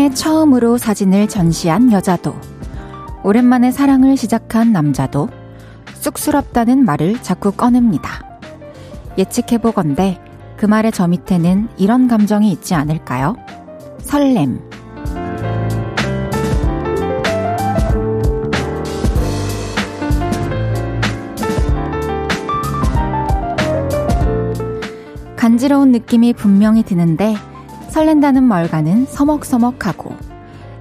[0.00, 2.34] 생애 처음으로 사진을 전시한 여자도,
[3.22, 5.28] 오랜만에 사랑을 시작한 남자도
[5.92, 8.38] 쑥스럽다는 말을 자꾸 꺼냅니다.
[9.18, 10.18] 예측해보건대
[10.56, 13.36] 그 말의 저 밑에는 이런 감정이 있지 않을까요?
[13.98, 14.62] 설렘.
[25.36, 27.36] 간지러운 느낌이 분명히 드는데
[27.90, 30.16] 설렌다는 말과는 서먹서먹하고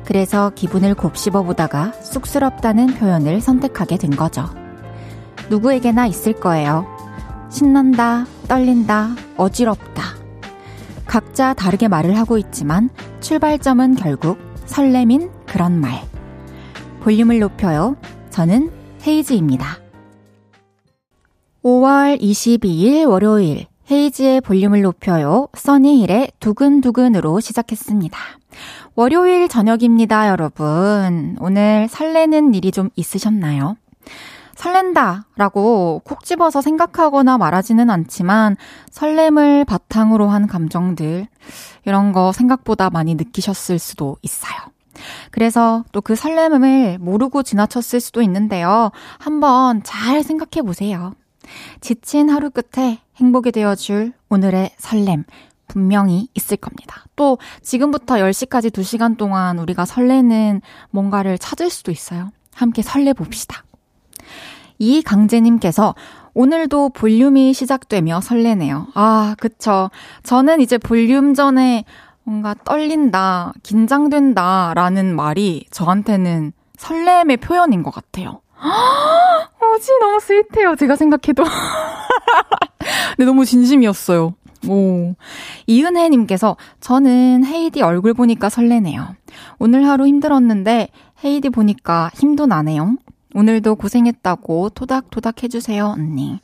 [0.05, 4.45] 그래서 기분을 곱씹어 보다가 쑥스럽다는 표현을 선택하게 된 거죠.
[5.49, 6.85] 누구에게나 있을 거예요.
[7.49, 10.03] 신난다, 떨린다, 어지럽다.
[11.05, 12.89] 각자 다르게 말을 하고 있지만
[13.21, 16.01] 출발점은 결국 설렘인 그런 말.
[17.01, 17.95] 볼륨을 높여요.
[18.29, 18.71] 저는
[19.05, 19.79] 헤이즈입니다.
[21.63, 25.47] 5월 22일 월요일 헤이지의 볼륨을 높여요.
[25.55, 28.17] 써니힐의 두근두근으로 시작했습니다.
[28.95, 31.35] 월요일 저녁입니다, 여러분.
[31.39, 33.77] 오늘 설레는 일이 좀 있으셨나요?
[34.55, 38.57] 설렌다 라고 콕 집어서 생각하거나 말하지는 않지만
[38.91, 41.27] 설렘을 바탕으로 한 감정들,
[41.85, 44.53] 이런 거 생각보다 많이 느끼셨을 수도 있어요.
[45.31, 48.91] 그래서 또 그 설렘을 모르고 지나쳤을 수도 있는데요.
[49.17, 51.13] 한번 잘 생각해 보세요.
[51.79, 55.25] 지친 하루 끝에 행복이 되어줄 오늘의 설렘
[55.67, 57.03] 분명히 있을 겁니다.
[57.15, 62.31] 또 지금부터 10시까지 2시간 동안 우리가 설레는 뭔가를 찾을 수도 있어요.
[62.53, 63.63] 함께 설레봅시다.
[64.79, 65.95] 이강재님께서
[66.33, 68.87] 오늘도 볼륨이 시작되며 설레네요.
[68.95, 69.89] 아, 그쵸.
[70.23, 71.83] 저는 이제 볼륨 전에
[72.23, 78.41] 뭔가 떨린다, 긴장된다 라는 말이 저한테는 설렘의 표현인 것 같아요.
[79.59, 79.91] 뭐지?
[79.99, 80.75] 너무 스윗해요.
[80.77, 81.43] 제가 생각해도.
[83.15, 84.33] 근데 너무 진심이었어요.
[84.67, 85.15] 오.
[85.67, 89.15] 이은혜님께서 저는 헤이디 얼굴 보니까 설레네요.
[89.57, 90.89] 오늘 하루 힘들었는데
[91.23, 92.95] 헤이디 보니까 힘도 나네요.
[93.35, 96.39] 오늘도 고생했다고 토닥토닥 해주세요, 언니.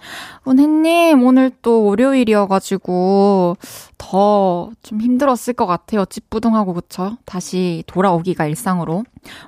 [0.47, 3.57] 은혜님, 오늘 또 월요일이어가지고
[3.97, 6.05] 더 좀 힘들었을 것 같아요.
[6.05, 7.17] 찌뿌둥하고, 그쵸?
[7.25, 9.03] 다시 돌아오기가 일상으로.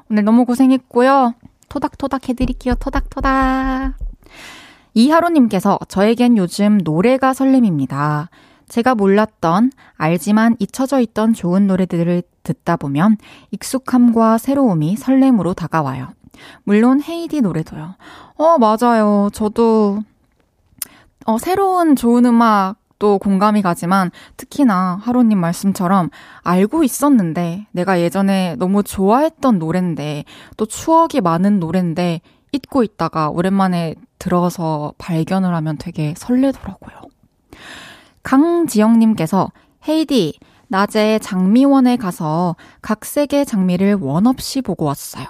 [0.10, 1.36] 오늘 너무 고생했고요.
[1.70, 2.74] 토닥토닥 해드릴게요.
[2.80, 3.94] 토닥토닥.
[4.98, 8.32] 이하로님께서 저에겐 요즘 노래가 설렘입니다.
[8.68, 13.18] 제가 몰랐던, 알지만 잊혀져 있던 좋은 노래들을 듣다 보면
[13.52, 16.10] 익숙함과 새로움이 설렘으로 다가와요.
[16.64, 17.94] 물론 헤이디 노래도요.
[18.38, 19.30] 어, 맞아요.
[19.34, 20.00] 저도,
[21.26, 26.10] 어, 새로운 좋은 음악 또 공감이 가지만 특히나 하로님 말씀처럼
[26.42, 30.26] 알고 있었는데 내가 예전에 너무 좋아했던 노랜데
[30.58, 32.22] 또 추억이 많은 노랜데
[32.52, 37.02] 잊고 있다가 오랜만에 들어서 발견을 하면 되게 설레더라고요.
[38.24, 39.52] 강지영님께서
[39.88, 45.26] 헤이디 낮에 장미원에 가서 각 색의 장미를 원 없이 보고 왔어요.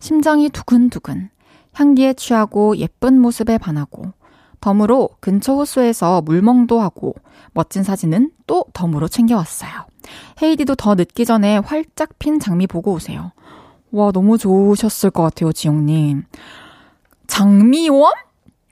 [0.00, 1.30] 심장이 두근두근
[1.72, 4.12] 향기에 취하고 예쁜 모습에 반하고
[4.60, 7.14] 덤으로 근처 호수에서 물멍도 하고
[7.52, 9.70] 멋진 사진은 또 덤으로 챙겨왔어요.
[10.42, 13.32] 헤이디도 더 늦기 전에 활짝 핀 장미 보고 오세요.
[13.92, 16.24] 와, 너무 좋으셨을 것 같아요, 지영님.
[17.26, 18.12] 장미원?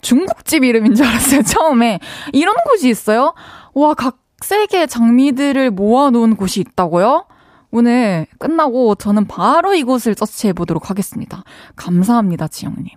[0.01, 1.99] 중국집 이름인 줄 알았어요, 처음에.
[2.33, 3.35] 이런 곳이 있어요?
[3.73, 7.27] 와, 각 색의 장미들을 모아놓은 곳이 있다고요?
[7.71, 11.43] 오늘 끝나고 저는 바로 이곳을 서치해 보도록 하겠습니다.
[11.75, 12.89] 감사합니다, 지영님.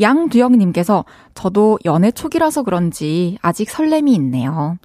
[0.00, 4.76] 양두영님께서 저도 연애 초기라서 그런지 아직 설렘이 있네요.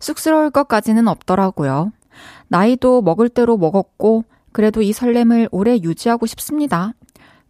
[0.00, 1.92] 쑥스러울 것까지는 없더라고요.
[2.48, 6.94] 나이도 먹을 대로 먹었고, 그래도 이 설렘을 오래 유지하고 싶습니다.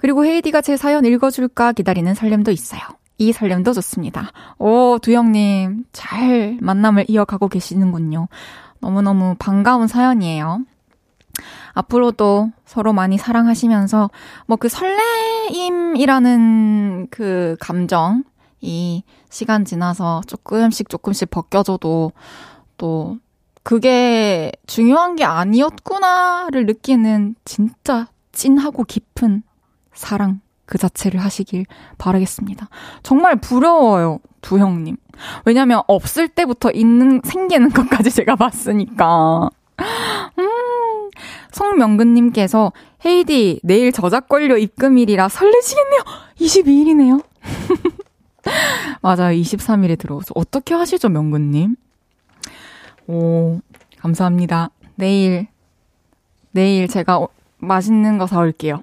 [0.05, 2.83] 그리고 헤이디가 제 사연 읽어줄까 기다리는 설렘도 있어요.
[3.17, 4.33] 이 설렘도 좋습니다.
[4.59, 8.29] 오, 두영님, 잘 만남을 이어가고 계시는군요.
[8.81, 10.61] 너무너무 반가운 사연이에요.
[11.73, 14.11] 앞으로도 서로 많이 사랑하시면서
[14.47, 15.97] 뭐 그 설레임이라는
[17.11, 18.25] 그 감정
[18.61, 22.13] 이 시간 지나서 조금씩 조금씩 벗겨져도
[22.77, 23.17] 또
[23.63, 29.45] 그게 중요한 게 아니었구나를 느끼는 진짜 찐하고 깊은
[29.95, 31.67] 사랑 그 자체를 하시길
[31.99, 32.69] 바라겠습니다.
[33.03, 34.97] 정말 부러워요, 두 형님.
[35.45, 39.51] 왜냐면 없을 때부터 있는, 생기는 것까지 제가 봤으니까.
[40.39, 41.11] 음,
[41.53, 42.73] 성명근님께서
[43.05, 46.03] 헤이디 내일 저작권료 입금일이라 설레시겠네요.
[46.39, 47.25] 22일이네요.
[49.03, 49.37] 맞아요.
[49.39, 51.77] 23일에 들어오서 어떻게 하시죠, 명근님?
[53.07, 53.61] 오,
[53.99, 54.71] 감사합니다.
[54.95, 55.49] 내일
[56.53, 57.27] 내일 제가
[57.59, 58.83] 맛있는 거 사올게요.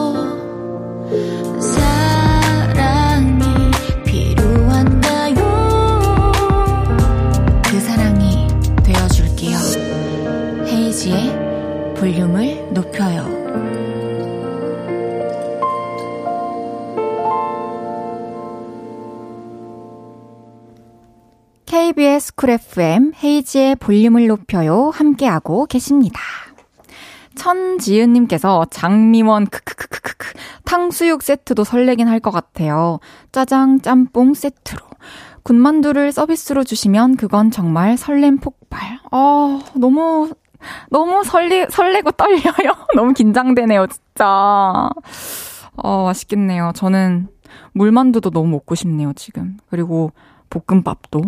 [12.01, 13.29] 볼륨을 높여요.
[21.67, 26.19] KBS 쿨 FM 헤이지의 볼륨을 높여요 함께하고 계십니다.
[27.35, 30.33] 천지은님께서 장미원 크크크크크
[30.65, 32.99] 탕수육 세트도 설레긴 할 것 같아요.
[33.31, 34.79] 짜장 짬뽕 세트로
[35.43, 38.99] 군만두를 서비스로 주시면 그건 정말 설렘 폭발.
[39.11, 40.29] 어 너무
[40.91, 42.75] 너무 설레 설레고 떨려요.
[42.95, 44.89] 너무 긴장되네요 진짜.
[45.75, 46.71] 어 맛있겠네요.
[46.75, 47.27] 저는
[47.73, 49.57] 물만두도 너무 먹고 싶네요 지금.
[49.69, 50.11] 그리고
[50.51, 51.23] 볶음밥도.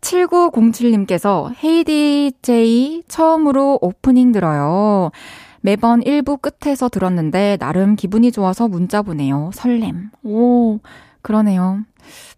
[0.00, 5.10] 7907님께서 헤이디 제이 처음으로 오프닝 들어요.
[5.60, 9.50] 매번 1부 끝에서 들었는데 나름 기분이 좋아서 문자 보내요.
[9.52, 10.10] 설렘.
[10.22, 10.78] 오,
[11.22, 11.80] 그러네요.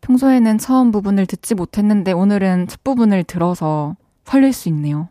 [0.01, 5.09] 평소에는 처음 부분을 듣지 못했는데 오늘은 첫 부분을 들어서 설렐 수 있네요.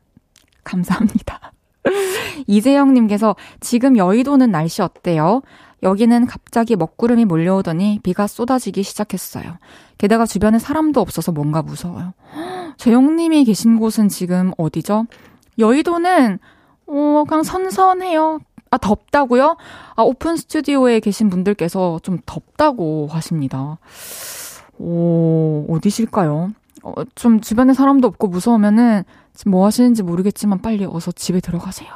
[0.63, 1.51] 감사합니다.
[2.47, 5.41] 이재영님께서 지금 여의도는 날씨 어때요?
[5.81, 9.57] 여기는 갑자기 먹구름이 몰려오더니 비가 쏟아지기 시작했어요.
[9.99, 12.13] 게다가 주변에 사람도 없어서 뭔가 무서워요.
[12.77, 15.05] 재영님이 계신 곳은 지금 어디죠?
[15.59, 16.39] 여의도는,
[16.87, 18.39] 어, 그냥 선선해요.
[18.71, 19.57] 아, 덥다고요?
[19.95, 23.77] 아, 오픈 스튜디오에 계신 분들께서 좀 덥다고 하십니다.
[24.77, 26.53] 오, 어디실까요?
[26.83, 29.03] 어, 좀 주변에 사람도 없고 무서우면은
[29.33, 31.89] 지금 뭐 하시는지 모르겠지만 빨리 어서 집에 들어가세요.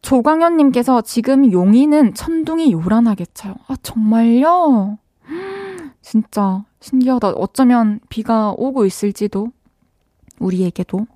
[0.00, 3.56] 조광현님께서 지금 용인은 천둥이 요란하게 쳐요.
[3.66, 4.96] 아, 정말요?
[6.08, 7.32] 진짜 신기하다.
[7.32, 9.48] 어쩌면 비가 오고 있을지도.
[10.38, 11.06] 우리에게도.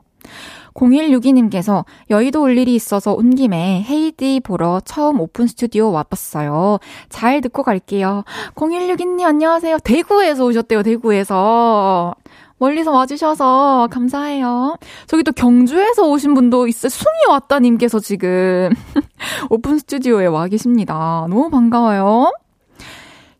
[0.74, 6.78] 0162님께서 여의도 올 일이 있어서 온 김에 헤이디 보러 처음 오픈 스튜디오 와봤어요.
[7.08, 8.24] 잘 듣고 갈게요.
[8.54, 9.78] 0162님 안녕하세요.
[9.78, 12.14] 대구에서 오셨대요, 대구에서.
[12.58, 14.76] 멀리서 와주셔서 감사해요.
[15.06, 16.90] 저기 또 경주에서 오신 분도 있어요.
[16.90, 18.70] 숭이 왔다님께서 지금
[19.48, 21.26] 오픈 스튜디오에 와 계십니다.
[21.30, 22.30] 너무 반가워요.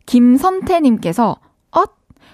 [0.05, 1.37] 김선태님께서,
[1.71, 1.91] 엇?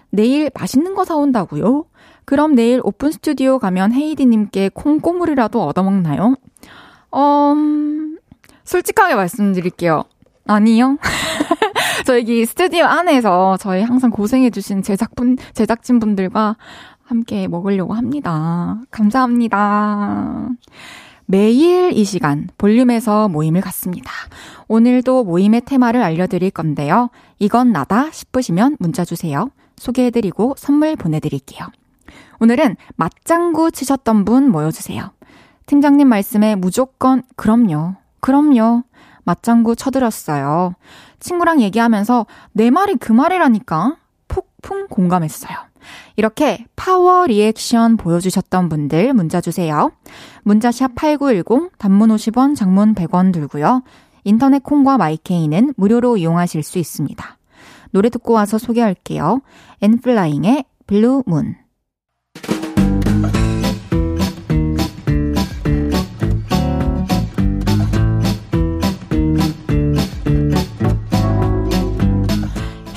[0.09, 1.85] 내일 맛있는 거 사온다고요?
[2.25, 6.35] 그럼 내일 오픈 스튜디오 가면 헤이디님께 콩고물이라도 얻어먹나요?
[7.11, 8.17] 어, 음,
[8.63, 10.03] 솔직하게 말씀드릴게요.
[10.47, 10.97] 아니요.
[12.05, 16.55] 저희 스튜디오 안에서 저희 항상 고생해주신 제작분, 제작진분들과
[17.03, 18.79] 함께 먹으려고 합니다.
[18.91, 20.49] 감사합니다.
[21.25, 24.11] 매일 이 시간 볼륨에서 모임을 갖습니다.
[24.69, 27.09] 오늘도 모임의 테마를 알려드릴 건데요.
[27.39, 29.49] 이건 나다 싶으시면 문자 주세요.
[29.77, 31.67] 소개해드리고 선물 보내드릴게요.
[32.39, 35.11] 오늘은 맞장구 치셨던 분 모여주세요.
[35.65, 37.95] 팀장님 말씀에 무조건 그럼요.
[38.19, 38.83] 그럼요.
[39.23, 40.75] 맞장구 쳐드렸어요.
[41.19, 43.97] 친구랑 얘기하면서 내 말이 그 말이라니까
[44.27, 45.57] 폭풍 공감했어요.
[46.15, 49.91] 이렇게 파워 리액션 보여주셨던 분들 문자 주세요.
[50.43, 53.83] 문자샵 8910 단문 50원 장문 100원 들고요.
[54.23, 57.37] 인터넷 콩과 마이케이는 무료로 이용하실 수 있습니다.
[57.91, 59.41] 노래 듣고 와서 소개할게요.
[59.81, 61.55] 엔플라잉의 Blue Moon.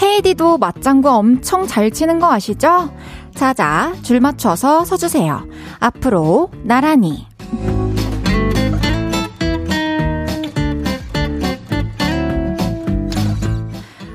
[0.02, 2.93] 헤이디도 맞장구 엄청 잘 치는 거 아시죠?
[3.35, 5.47] 자자, 줄 맞춰서 서주세요.
[5.81, 7.26] 앞으로 나란히.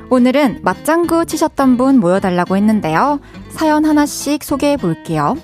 [0.10, 3.20] 오늘은 맞장구 치셨던 분 모여달라고 했는데요.
[3.50, 5.36] 사연 하나씩 소개해 볼게요.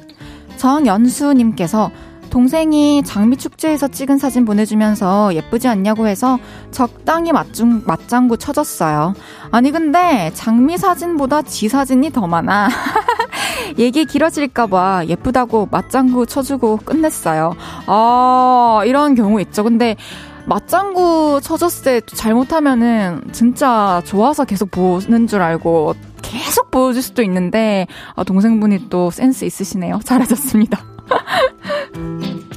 [0.56, 1.92] 정연수님께서
[2.30, 6.40] 동생이 장미축제에서 찍은 사진 보내주면서 예쁘지 않냐고 해서
[6.72, 9.14] 적당히 맞중, 맞장구 쳐줬어요.
[9.52, 12.70] 아니, 근데 장미 사진보다 지 사진이 더 많아.
[13.78, 17.54] 얘기 길어질까봐 예쁘다고 맞장구 쳐주고 끝냈어요.
[17.86, 19.64] 아, 이런 경우 있죠.
[19.64, 19.96] 근데
[20.46, 28.24] 맞장구 쳐줬을 때 잘못하면은 진짜 좋아서 계속 보는 줄 알고 계속 보여줄 수도 있는데 아,
[28.24, 30.00] 동생분이 또 센스 있으시네요.
[30.04, 30.84] 잘하셨습니다.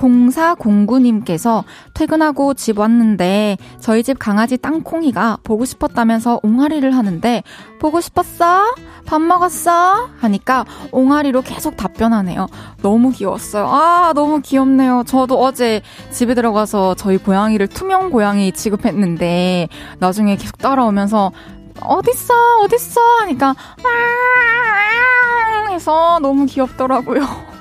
[0.00, 1.64] 0409님께서
[1.94, 7.42] 퇴근하고 집 왔는데 저희 집 강아지 땅콩이가 보고 싶었다면서 옹알이를 하는데
[7.78, 8.74] 보고 싶었어?
[9.06, 10.08] 밥 먹었어?
[10.18, 12.46] 하니까 옹알이로 계속 답변하네요.
[12.82, 13.66] 너무 귀여웠어요.
[13.68, 15.04] 아, 너무 귀엽네요.
[15.06, 21.32] 저도 어제 집에 들어가서 저희 고양이를 투명 고양이 취급했는데 나중에 계속 따라오면서
[21.80, 22.34] 어딨어?
[22.64, 23.00] 어딨어?
[23.20, 23.54] 하니까
[25.70, 27.59] 해서 너무 귀엽더라고요.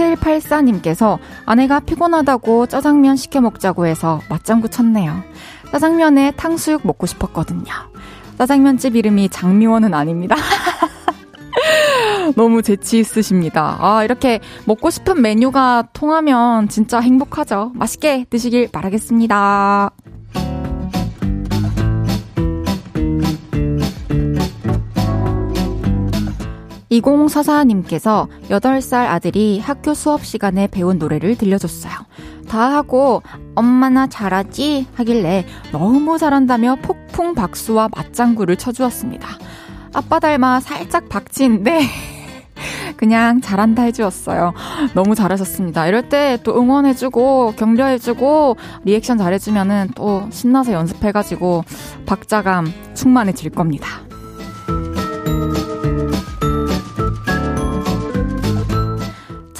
[0.00, 5.22] 9784님께서 아내가 피곤하다고 짜장면 시켜 먹자고 해서 맞장구 쳤네요.
[5.70, 7.72] 짜장면에 탕수육 먹고 싶었거든요.
[8.38, 10.36] 짜장면집 이름이 장미원은 아닙니다.
[12.36, 13.76] 너무 재치 있으십니다.
[13.80, 17.72] 아, 이렇게 먹고 싶은 메뉴가 통하면 진짜 행복하죠.
[17.74, 19.90] 맛있게 드시길 바라겠습니다.
[26.90, 31.92] 2044님께서 8살 아들이 학교 수업 시간에 배운 노래를 들려줬어요.
[32.48, 33.22] 다 하고
[33.54, 39.28] 엄마나 잘하지 하길래 너무 잘한다며 폭풍 박수와 맞장구를 쳐주었습니다.
[39.92, 41.80] 아빠 닮아 살짝 박치인데
[42.96, 44.52] 그냥 잘한다 해주었어요.
[44.94, 45.86] 너무 잘하셨습니다.
[45.86, 51.64] 이럴 때 또 응원해주고 격려해주고 리액션 잘해주면은 또 신나서 연습해가지고
[52.06, 54.09] 박자감 충만해질 겁니다.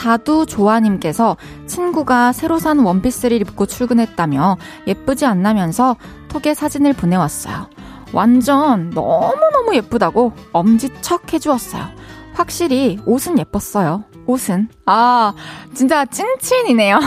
[0.00, 5.97] 자두 조아님께서 친구가 새로 산 원피스를 입고 출근했다며 예쁘지 않나면서
[6.28, 7.69] 톡에 사진을 보내왔어요.
[8.14, 11.85] 완전 너무너무 예쁘다고 엄지척 해주었어요.
[12.33, 14.04] 확실히 옷은 예뻤어요.
[14.25, 14.71] 옷은.
[14.87, 15.35] 아,
[15.75, 16.99] 진짜 찐친이네요.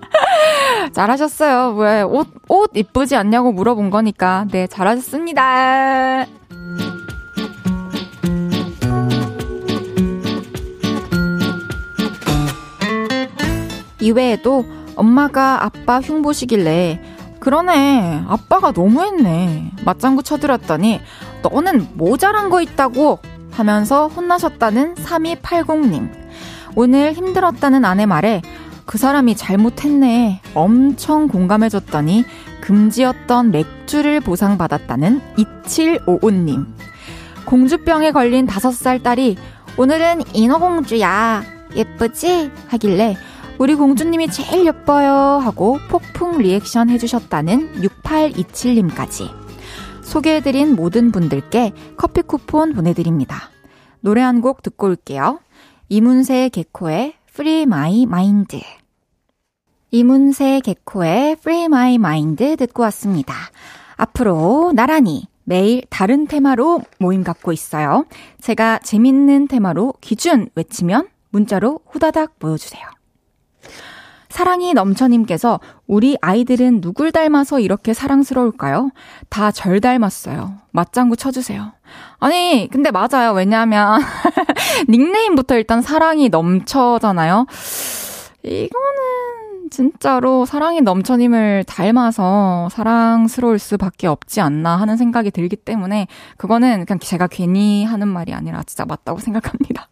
[0.94, 1.74] 잘하셨어요.
[1.74, 4.46] 왜, 옷, 옷 이쁘지 않냐고 물어본 거니까.
[4.50, 6.24] 네, 잘하셨습니다.
[14.00, 14.64] 이외에도
[14.96, 17.00] 엄마가 아빠 흉보시길래
[17.40, 21.00] 그러네 아빠가 너무했네 맞장구 쳐들었더니
[21.42, 23.18] 너는 모자란 거 있다고
[23.50, 26.10] 하면서 혼나셨다는 3280님
[26.76, 28.42] 오늘 힘들었다는 아내 말에
[28.84, 32.24] 그 사람이 잘못했네 엄청 공감해줬더니
[32.60, 36.66] 금지였던 맥주를 보상받았다는 2755님
[37.46, 39.36] 공주병에 걸린 5살 딸이
[39.76, 41.42] 오늘은 인어공주야
[41.74, 42.50] 예쁘지?
[42.68, 43.16] 하길래
[43.60, 49.30] 우리 공주님이 제일 예뻐요 하고 폭풍 리액션 해주셨다는 6827님까지
[50.02, 53.50] 소개해드린 모든 분들께 커피 쿠폰 보내드립니다.
[54.00, 55.40] 노래 한 곡 듣고 올게요.
[55.90, 58.62] 이문세 개코의 Free My Mind
[59.90, 63.34] 이문세 개코의 Free My Mind 듣고 왔습니다.
[63.96, 68.06] 앞으로 나란히 매일 다른 테마로 모임 갖고 있어요.
[68.40, 72.99] 제가 재밌는 테마로 기준 외치면 문자로 후다닥 모여주세요.
[74.28, 78.90] 사랑이 넘쳐님께서 우리 아이들은 누굴 닮아서 이렇게 사랑스러울까요?
[79.28, 80.52] 다 절 닮았어요.
[80.70, 81.72] 맞장구 쳐주세요.
[82.20, 83.32] 아니, 근데 맞아요.
[83.34, 84.00] 왜냐하면
[84.88, 87.46] 닉네임부터 일단 사랑이 넘쳐잖아요.
[88.44, 96.98] 이거는 진짜로 사랑이 넘쳐님을 닮아서 사랑스러울 수밖에 없지 않나 하는 생각이 들기 때문에 그거는 그냥
[97.00, 99.88] 제가 괜히 하는 말이 아니라 진짜 맞다고 생각합니다.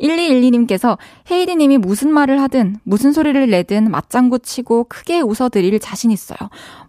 [0.00, 0.98] 1212님께서
[1.30, 6.38] 헤이디님이 무슨 말을 하든 무슨 소리를 내든 맞장구 치고 크게 웃어드릴 자신 있어요.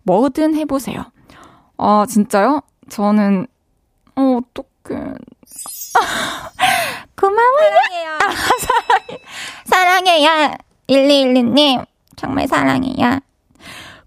[0.04, 1.06] 뭐든 해보세요.
[1.78, 2.62] 아, 진짜요?
[2.90, 3.48] 저는,
[4.16, 5.14] 어, 어떡해.
[7.16, 7.70] 고마워요.
[7.70, 8.10] 사랑해요.
[8.14, 8.30] 아,
[8.60, 9.22] 사랑해.
[9.66, 10.58] 사랑해요.
[10.88, 11.86] 1212님.
[12.16, 13.20] 정말 사랑해요.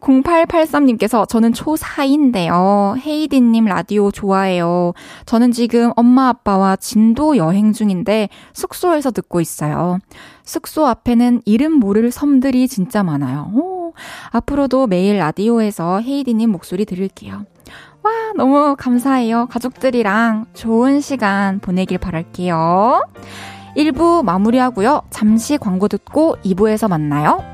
[0.04, 2.98] 0883님께서 저는 초4인데요.
[2.98, 4.92] 헤이디님 라디오 좋아해요.
[5.26, 9.98] 저는 지금 엄마 아빠와 진도 여행 중인데 숙소에서 듣고 있어요.
[10.44, 13.50] 숙소 앞에는 이름 모를 섬들이 진짜 많아요.
[13.54, 13.94] 오,
[14.30, 17.46] 앞으로도 매일 라디오에서 헤이디님 목소리 들을게요.
[18.02, 19.46] 와, 너무 감사해요.
[19.46, 23.08] 가족들이랑 좋은 시간 보내길 바랄게요.
[23.76, 25.02] 1부 마무리하고요.
[25.08, 27.53] 잠시 광고 듣고 2부에서 만나요.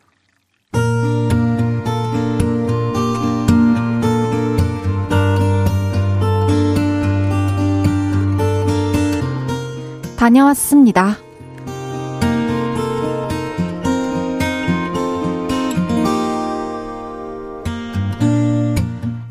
[10.21, 11.17] 다녀왔습니다.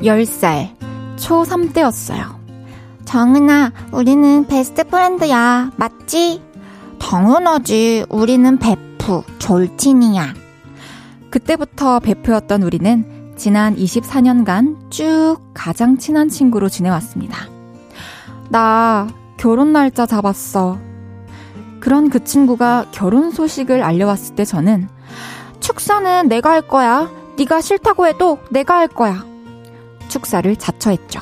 [0.01, 0.75] 10살,
[1.15, 2.37] 초3 때였어요.
[3.05, 5.71] 정은아, 우리는 베스트 프렌드야.
[5.77, 6.41] 맞지?
[6.99, 8.07] 당연하지.
[8.09, 10.33] 우리는 베프, 졸친이야.
[11.29, 17.47] 그때부터 베프였던 우리는 지난 24년간 쭉 가장 친한 친구로 지내왔습니다.
[18.49, 19.07] 나
[19.41, 20.77] 결혼 날짜 잡았어.
[21.79, 24.87] 그런 그 친구가 결혼 소식을 알려왔을 때 저는
[25.59, 27.09] 축사는 내가 할 거야.
[27.39, 29.25] 네가 싫다고 해도 내가 할 거야.
[30.09, 31.21] 축사를 자처했죠.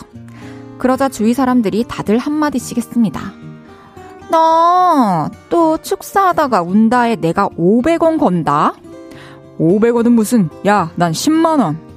[0.79, 3.21] 그러자 주위 사람들이 다들 한마디씩 했습니다.
[4.29, 8.73] 너 또 축사하다가 운다에 내가 500원 건다?
[9.57, 11.88] 500원은 무슨, 야, 난 10만 원.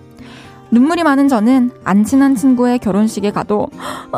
[0.72, 3.68] 눈물이 많은 저는 안 친한 친구의 결혼식에 가도,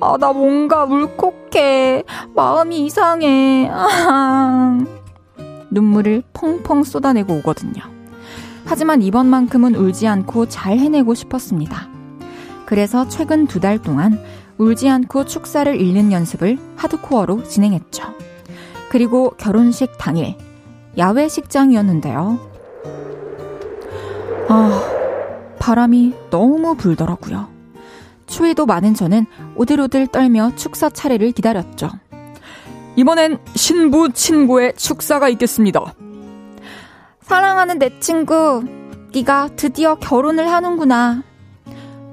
[0.00, 2.04] 아, 나 뭔가 울컥해.
[2.36, 3.68] 마음이 이상해.
[5.70, 7.82] 눈물을 펑펑 쏟아내고 오거든요.
[8.64, 11.88] 하지만 이번만큼은 울지 않고 잘 해내고 싶었습니다.
[12.64, 14.20] 그래서 최근 두 달 동안
[14.58, 18.04] 울지 않고 축사를 읽는 연습을 하드코어로 진행했죠.
[18.88, 20.36] 그리고 결혼식 당일,
[20.96, 22.51] 야외 식장이었는데요.
[24.54, 24.82] 아,
[25.58, 27.48] 바람이 너무 불더라고요.
[28.26, 29.24] 추위도 많은 저는
[29.56, 31.88] 오들오들 떨며 축사 차례를 기다렸죠.
[32.96, 35.94] 이번엔 신부 친구의 축사가 있겠습니다.
[37.22, 38.62] 사랑하는 내 친구,
[39.14, 41.22] 네가 드디어 결혼을 하는구나.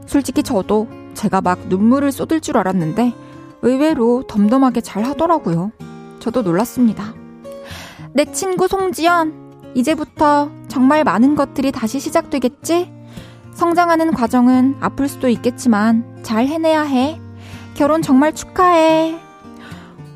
[0.06, 3.14] 솔직히 저도 제가 막 눈물을 쏟을 줄 알았는데
[3.64, 5.74] 의외로 덤덤하게 잘 하더라고요.
[6.20, 7.14] 저도 놀랐습니다.
[8.14, 12.92] 내 친구 송지연, 이제부터 정말 많은 것들이 다시 시작되겠지?
[13.54, 17.20] 성장하는 과정은 아플 수도 있겠지만 잘 해내야 해.
[17.74, 19.20] 결혼 정말 축하해.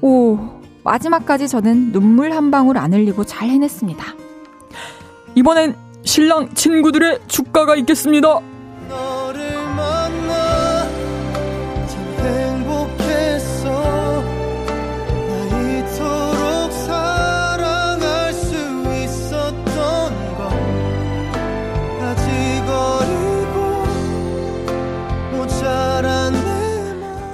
[0.02, 0.40] 오,
[0.84, 4.06] 마지막까지 저는 눈물 한 방울 안 흘리고 잘 해냈습니다.
[5.36, 8.40] 이번엔 신랑 친구들의 축가가 있겠습니다.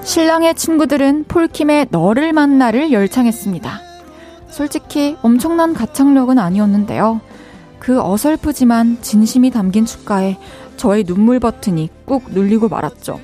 [0.09, 3.79] 신랑의 친구들은 폴킴의 너를 만나를 열창했습니다.
[4.47, 7.21] 솔직히 엄청난 가창력은 아니었는데요.
[7.77, 10.39] 그 어설프지만 진심이 담긴 축가에
[10.77, 13.19] 저의 눈물 버튼이 꾹 눌리고 말았죠.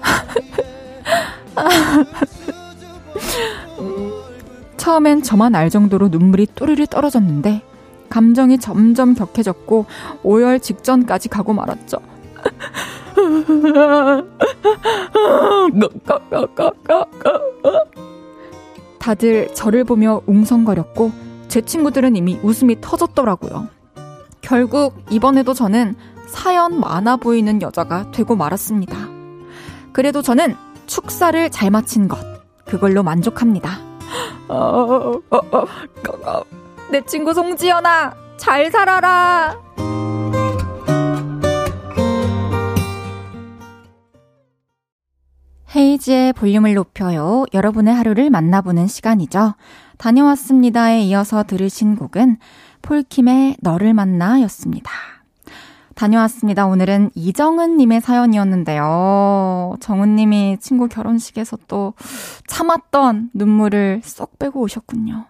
[4.78, 7.60] 처음엔 저만 알 정도로 눈물이 또르르 떨어졌는데
[8.08, 9.84] 감정이 점점 격해졌고
[10.22, 11.98] 오열 직전까지 가고 말았죠.
[18.98, 21.10] 다들 저를 보며 웅성거렸고
[21.48, 23.68] 제 친구들은 이미 웃음이 터졌더라고요.
[24.40, 25.96] 결국 이번에도 저는
[26.26, 28.96] 사연 많아 보이는 여자가 되고 말았습니다.
[29.92, 32.18] 그래도 저는 축사를 잘 마친 것,
[32.64, 33.78] 그걸로 만족합니다.
[36.90, 39.56] 내 친구 송지연아, 잘 살아라!
[45.74, 47.46] 헤이지의 볼륨을 높여요.
[47.54, 49.54] 여러분의 하루를 만나보는 시간이죠.
[49.96, 52.36] 다녀왔습니다에 이어서 들으신 곡은
[52.82, 54.90] 폴킴의 너를 만나 였습니다.
[55.94, 56.66] 다녀왔습니다.
[56.66, 59.76] 오늘은 이정은님의 사연이었는데요.
[59.80, 61.94] 정은님이 친구 결혼식에서 또
[62.48, 65.26] 참았던 눈물을 쏙 빼고 오셨군요.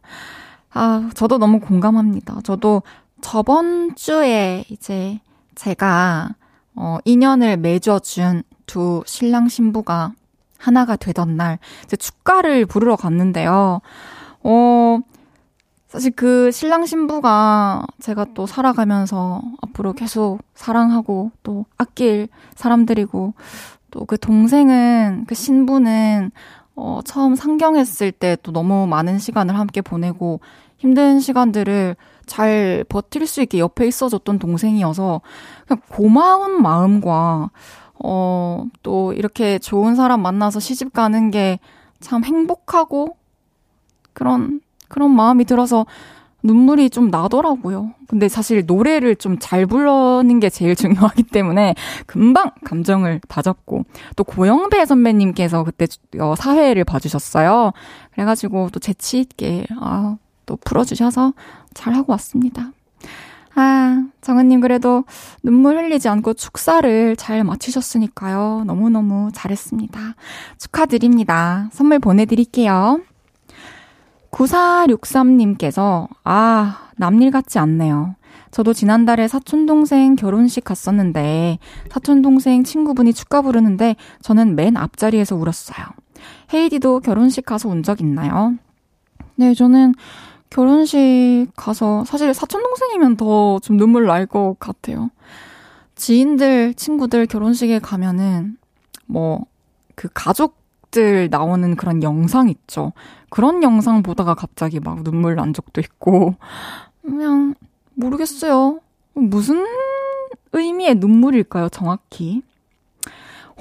[0.72, 2.40] 아, 저도 너무 공감합니다.
[2.42, 2.83] 저도
[3.20, 5.20] 저번 주에 이제
[5.55, 6.35] 제가
[6.74, 10.12] 어, 인연을 맺어준 두 신랑 신부가
[10.62, 13.81] 하나가 되던 날 이제 축가를 부르러 갔는데요.
[14.44, 14.98] 어,
[15.88, 23.35] 사실 그 신랑 신부가 제가 또 살아가면서 앞으로 계속 사랑하고 또 아낄 사람들이고
[23.90, 26.31] 또 그 동생은 그 신부는
[26.75, 30.40] 어, 처음 상경했을 때 또 너무 많은 시간을 함께 보내고
[30.79, 35.20] 힘든 시간들을 잘 버틸 수 있게 옆에 있어줬던 동생이어서
[35.66, 37.51] 그냥 고마운 마음과
[38.04, 41.58] 어, 또 이렇게 좋은 사람 만나서 시집 가는 게
[42.02, 43.16] 참 행복하고
[44.12, 45.86] 그런, 그런 마음이 들어서
[46.42, 47.94] 눈물이 좀 나더라고요.
[48.08, 51.74] 근데 사실 노래를 좀 잘 부르는 게 제일 중요하기 때문에
[52.06, 53.84] 금방 감정을 다잡고
[54.16, 55.86] 또 고영배 선배님께서 그때
[56.18, 57.72] 어, 사회를 봐주셨어요.
[58.12, 61.32] 그래가지고 또 재치 있게 아, 또 풀어주셔서
[61.74, 62.72] 잘 하고 왔습니다.
[63.54, 65.04] 아, 정은님 그래도
[65.42, 68.64] 눈물 흘리지 않고 축사를 잘 마치셨으니까요.
[68.66, 70.14] 너무너무 잘했습니다.
[70.58, 71.68] 축하드립니다.
[71.72, 73.00] 선물 보내드릴게요.
[74.30, 78.14] 9463님께서, 아, 남일 같지 않네요.
[78.50, 81.58] 저도 지난달에 사촌동생 결혼식 갔었는데,
[81.90, 85.86] 사촌동생 친구분이 축가 부르는데, 저는 맨 앞자리에서 울었어요.
[86.52, 88.54] 헤이디도 결혼식 가서 운 적 있나요?
[89.36, 89.94] 네, 저는
[90.52, 95.10] 결혼식 가서, 사실 사촌 동생이면 더 좀 눈물 날 것 같아요.
[95.94, 98.58] 지인들, 친구들 결혼식에 가면은,
[99.06, 99.46] 뭐,
[99.94, 102.92] 그 가족들 나오는 그런 영상 있죠.
[103.30, 106.34] 그런 영상 보다가 갑자기 막 눈물 난 적도 있고,
[107.00, 107.54] 그냥
[107.94, 108.80] 모르겠어요.
[109.14, 109.64] 무슨
[110.52, 112.42] 의미의 눈물일까요, 정확히?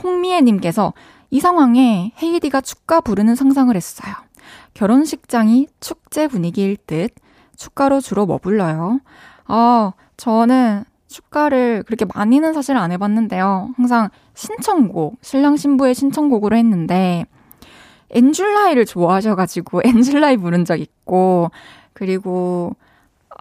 [0.04, 0.94] 홍미애님께서
[1.30, 4.14] 이 상황에 헤이디가 축가 부르는 상상을 했어요.
[4.74, 7.12] 결혼식장이 축제 분위기일 듯
[7.58, 9.00] 축가로 주로 뭐 불러요?
[9.46, 13.74] 아, 저는 축가를 그렇게 많이는 사실 안 해봤는데요.
[13.76, 17.26] 항상 신청곡, 신랑 신부의 신청곡으로 했는데,
[18.12, 21.52] And July를 좋아하셔가지고 And July 부른 적 있고
[21.94, 22.76] 그리고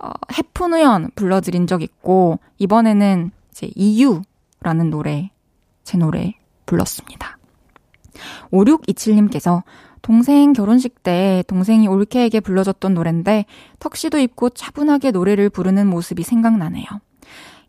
[0.00, 5.30] 어, 해프누연 불러드린 적 있고 이번에는 이제 이유라는 노래
[5.82, 6.34] 제 노래
[6.66, 7.38] 불렀습니다.
[8.52, 9.62] 5627님께서
[10.02, 13.44] 동생 결혼식 때 동생이 올케에게 불러줬던 노래인데
[13.78, 16.86] 턱시도 입고 차분하게 노래를 부르는 모습이 생각나네요.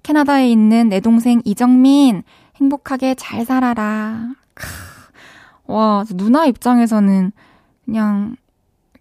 [0.04, 2.24] 캐나다에 있는 내 동생 이정민
[2.56, 4.34] 행복하게 잘 살아라.
[4.54, 4.68] 크.
[5.66, 7.32] 와, 누나 입장에서는
[7.86, 8.36] 그냥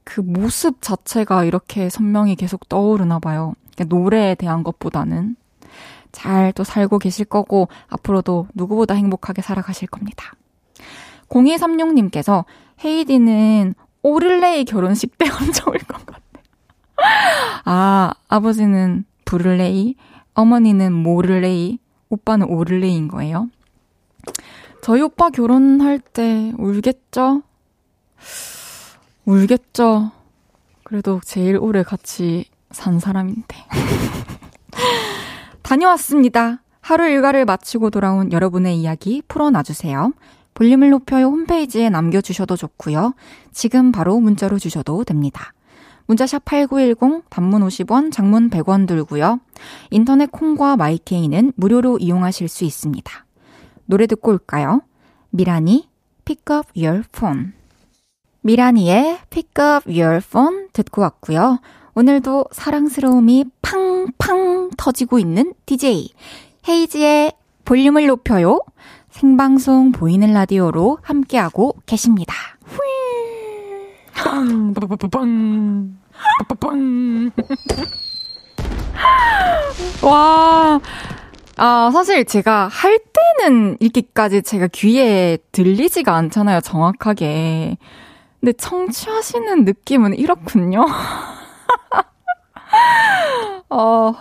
[0.05, 3.55] 그 모습 자체가 이렇게 선명히 계속 떠오르나 봐요.
[3.75, 5.37] 그러니까 노래에 대한 것보다는
[6.13, 10.33] 잘 또 살고 계실 거고 앞으로도 누구보다 행복하게 살아가실 겁니다.
[11.29, 12.45] 0236님께서
[12.85, 16.23] 헤이디는 오를레이 결혼식 때 엄청 울것 같아.
[17.65, 19.95] 아, 아버지는 부를레이,
[20.35, 23.49] 어머니는 모를레이, 오빠는 오를레이인 거예요.
[24.83, 27.43] 저희 오빠 결혼할 때 울겠죠?
[29.27, 30.11] 울겠죠?
[30.85, 33.57] 그래도 제일 오래 같이 산 사람인데.
[35.63, 36.63] 다녀왔습니다.
[36.81, 40.13] 하루 일과를 마치고 돌아온 여러분의 이야기 풀어놔주세요.
[40.61, 43.15] 볼륨을 높여요 홈페이지에 남겨주셔도 좋고요.
[43.51, 45.55] 지금 바로 문자로 주셔도 됩니다.
[46.05, 49.41] 문자샵 8910, 단문 50원, 장문 100원 들고요.
[49.89, 53.25] 인터넷 콩과 마이케이는 무료로 이용하실 수 있습니다.
[53.87, 54.83] 노래 듣고 올까요?
[55.31, 55.89] 미라니,
[56.27, 57.53] Pick up your phone.
[58.43, 61.61] 미라니의 Pick up your phone 듣고 왔고요.
[61.95, 66.11] 오늘도 사랑스러움이 팡팡 터지고 있는 DJ
[66.69, 67.33] 헤이지의
[67.65, 68.61] 볼륨을 높여요.
[69.11, 72.35] 생방송 보이는 라디오로 함께하고 계십니다.
[74.15, 74.89] 빵, 빵,
[76.61, 77.31] 빵,
[80.03, 80.81] 와,
[81.57, 82.99] 아, 사실 제가 할
[83.39, 87.77] 때는 이렇게까지 제가 귀에 들리지가 않잖아요, 정확하게.
[88.41, 90.87] 근데 청취하시는 느낌은 이렇군요.
[93.69, 94.15] 어,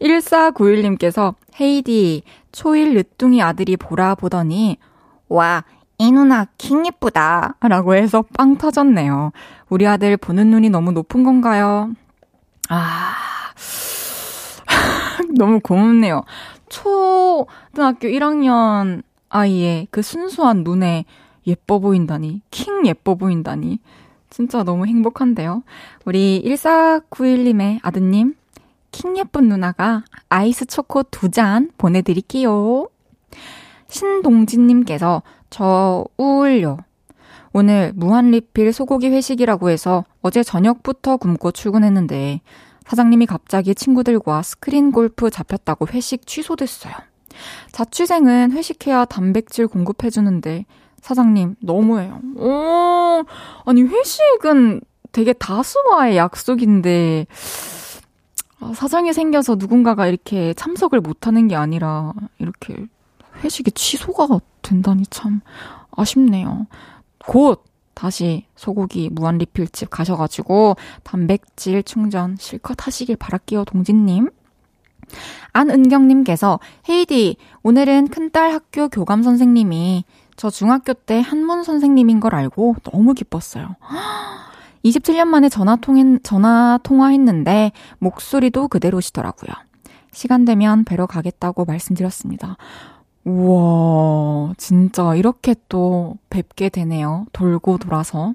[0.00, 2.22] 1491님께서 헤이디,
[2.58, 4.78] 초일 늦둥이 아들이 보라 보더니,
[5.28, 5.62] 와,
[5.96, 7.54] 이 누나 킹 예쁘다.
[7.60, 9.30] 라고 해서 빵 터졌네요.
[9.68, 11.92] 우리 아들 보는 눈이 너무 높은 건가요?
[12.68, 13.14] 아,
[15.38, 16.24] 너무 고맙네요.
[16.68, 21.04] 초등학교 1학년 아이의 그 순수한 눈에
[21.46, 23.78] 예뻐 보인다니, 킹 예뻐 보인다니.
[24.30, 25.62] 진짜 너무 행복한데요.
[26.06, 28.34] 우리 1491님의 아드님,
[28.90, 32.88] 킹 예쁜 누나가 아이스 초코 두 잔 보내드릴게요.
[33.88, 36.78] 신동진님께서 저 우울요.
[37.52, 42.40] 오늘 무한 리필 소고기 회식이라고 해서 어제 저녁부터 굶고 출근했는데
[42.86, 46.94] 사장님이 갑자기 친구들과 스크린 골프 잡혔다고 회식 취소됐어요.
[47.72, 50.66] 자취생은 회식해야 단백질 공급해주는데
[51.00, 52.20] 사장님 너무해요.
[52.36, 53.24] 오,
[53.64, 54.80] 아니 회식은
[55.12, 57.34] 되게 다수와의 약속인데 아,
[58.74, 62.86] 사장이 생겨서 누군가가 이렇게 참석을 못하는 게 아니라 이렇게
[63.42, 64.26] 회식이 취소가
[64.62, 65.40] 된다니 참
[65.92, 66.66] 아쉽네요.
[67.24, 74.30] 곧 다시 소고기 무한 리필집 가셔가지고 단백질 충전 실컷 하시길 바랄게요, 동진님.
[75.52, 80.04] 안은경님께서 헤이디 오늘은 큰딸 학교 교감 선생님이
[80.36, 83.74] 저 중학교 때 한문 선생님인 걸 알고 너무 기뻤어요.
[84.88, 89.52] 27년 만에 전화 통했, 전화 통화했는데 목소리도 그대로시더라고요.
[90.12, 92.56] 시간 되면 뵈러 가겠다고 말씀드렸습니다.
[93.24, 97.26] 우와, 진짜 이렇게 또 뵙게 되네요.
[97.32, 98.34] 돌고 돌아서.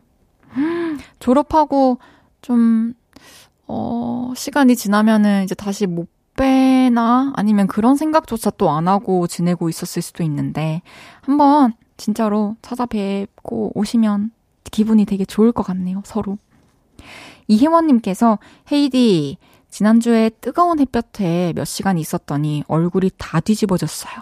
[1.19, 1.97] 졸업하고
[2.41, 2.93] 좀,
[3.67, 7.33] 어, 시간이 지나면은 이제 다시 못 빼나?
[7.35, 10.81] 아니면 그런 생각조차 또 안 하고 지내고 있었을 수도 있는데,
[11.21, 14.31] 한번 진짜로 찾아뵙고 오시면
[14.73, 16.37] 기분이 되게 좋을 것 같네요, 서로.
[17.47, 18.39] 이혜원님께서,
[18.71, 19.37] 헤이디,
[19.69, 24.13] 지난주에 뜨거운 햇볕에 몇 시간 있었더니 얼굴이 다 뒤집어졌어요.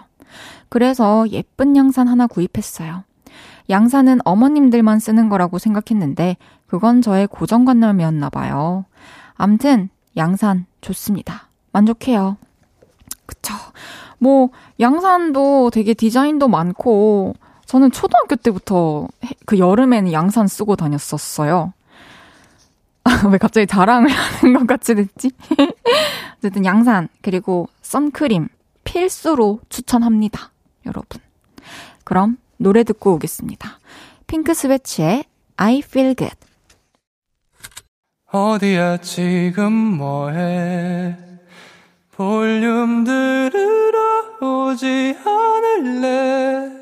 [0.68, 3.04] 그래서 예쁜 양산 하나 구입했어요.
[3.70, 6.36] 양산은 어머님들만 쓰는 거라고 생각했는데
[6.66, 8.84] 그건 저의 고정관념이었나 봐요.
[9.34, 11.48] 암튼 양산 좋습니다.
[11.72, 12.36] 만족해요.
[13.26, 13.54] 그쵸.
[14.18, 17.34] 뭐 양산도 되게 디자인도 많고
[17.72, 19.08] 저는 초등학교 때부터
[19.46, 21.72] 그 여름에는 양산 쓰고 다녔었어요.
[23.32, 25.30] 왜 갑자기 자랑을 하는 것 같이 됐지?
[26.36, 28.48] 어쨌든 양산 그리고 선크림
[28.84, 30.50] 필수로 추천합니다.
[30.84, 31.22] 여러분.
[32.04, 33.78] 그럼 노래 듣고 오겠습니다.
[34.26, 35.24] 핑크 스웨치의
[35.56, 36.36] I feel good.
[38.30, 41.16] 어디야 지금 뭐해
[42.10, 46.81] 볼륨 들으러 오지 않을래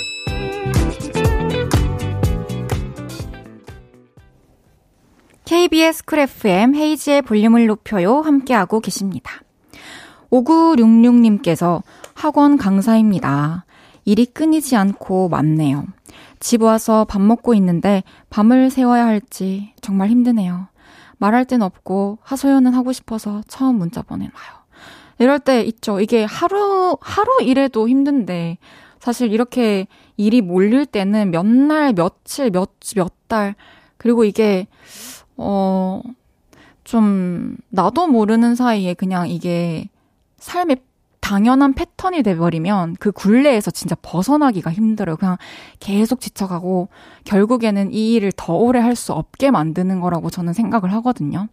[5.51, 8.21] KBS 쿨 FM 헤이지의 볼륨을 높여요.
[8.21, 9.41] 함께하고 계십니다.
[10.31, 11.83] 5966님께서
[12.13, 13.65] 학원 강사입니다.
[14.05, 15.83] 일이 끊이지 않고 많네요.
[16.39, 20.69] 집 와서 밥 먹고 있는데 밤을 새워야 할지 정말 힘드네요.
[21.17, 24.31] 말할 땐 없고 하소연은 하고 싶어서 처음 문자 보내놔요.
[25.19, 25.99] 이럴 때 있죠.
[25.99, 28.57] 이게 하루, 하루 일해도 힘든데
[29.01, 33.55] 사실 이렇게 일이 몰릴 때는 몇 날, 며칠, 몇, 몇 달,
[34.01, 34.65] 그리고 이게,
[35.41, 36.01] 어,
[36.83, 39.89] 좀, 나도 모르는 사이에 그냥 이게
[40.37, 40.77] 삶의
[41.19, 45.15] 당연한 패턴이 돼버리면 그 굴레에서 진짜 벗어나기가 힘들어요.
[45.17, 45.37] 그냥
[45.79, 46.89] 계속 지쳐가고
[47.25, 51.47] 결국에는 이 일을 더 오래 할 수 없게 만드는 거라고 저는 생각을 하거든요.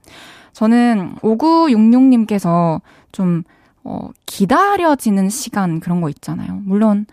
[0.54, 2.80] 저는 5966님께서
[3.12, 3.44] 좀,
[3.84, 6.60] 어, 기다려지는 시간 그런 거 있잖아요.
[6.64, 7.06] 물론,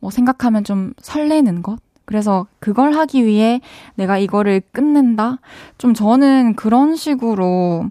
[0.00, 1.78] 뭐 생각하면 좀 설레는 것?
[2.04, 3.60] 그래서 그걸 하기 위해
[3.94, 5.38] 내가 이거를 끝낸다?
[5.78, 7.90] 좀 저는 그런 식으로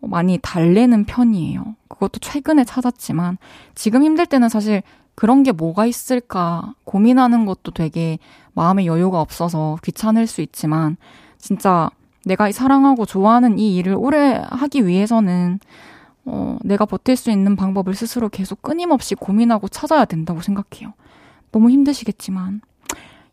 [0.00, 1.76] 많이 달래는 편이에요.
[1.88, 3.38] 그것도 최근에 찾았지만
[3.74, 4.82] 지금 힘들 때는 사실
[5.14, 8.18] 그런 게 뭐가 있을까 고민하는 것도 되게
[8.54, 10.96] 마음의 여유가 없어서 귀찮을 수 있지만
[11.38, 11.90] 진짜
[12.24, 15.58] 내가 사랑하고 좋아하는 이 일을 오래 하기 위해서는
[16.24, 20.94] 어, 내가 버틸 수 있는 방법을 스스로 계속 끊임없이 고민하고 찾아야 된다고 생각해요.
[21.50, 22.60] 너무 힘드시겠지만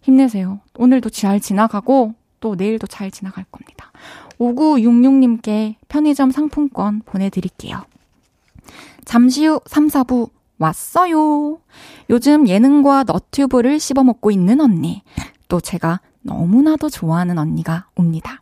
[0.09, 0.59] 힘내세요.
[0.77, 3.91] 오늘도 잘 지나가고 또 내일도 잘 지나갈 겁니다.
[4.39, 7.85] 5966님께 편의점 상품권 보내드릴게요.
[9.05, 11.59] 잠시 후 3, 4부 왔어요.
[12.09, 15.03] 요즘 예능과 너튜브를 씹어먹고 있는 언니.
[15.47, 18.41] 또 제가 너무나도 좋아하는 언니가 옵니다.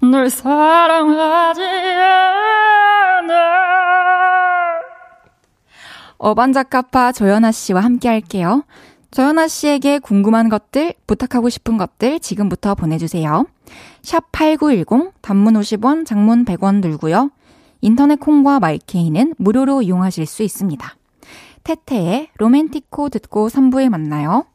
[0.00, 1.62] 널 사랑하지
[3.20, 3.32] 않아.
[6.18, 8.64] 어반자카파 조연아 씨와 함께 할게요.
[9.12, 13.46] 조연아 씨에게 궁금한 것들, 부탁하고 싶은 것들 지금부터 보내주세요.
[14.00, 17.30] 샵 8910, 단문 50원, 장문 100원 들고요.
[17.82, 20.96] 인터넷 콩과 마이케이는 무료로 이용하실 수 있습니다.
[21.62, 24.46] 태태의 로맨티코 듣고 3부에 만나요.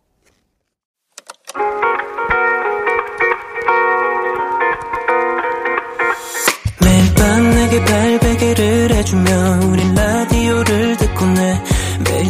[6.81, 11.06] 매일 밤 내게 발베개를 해주며 우린 라디오를 매일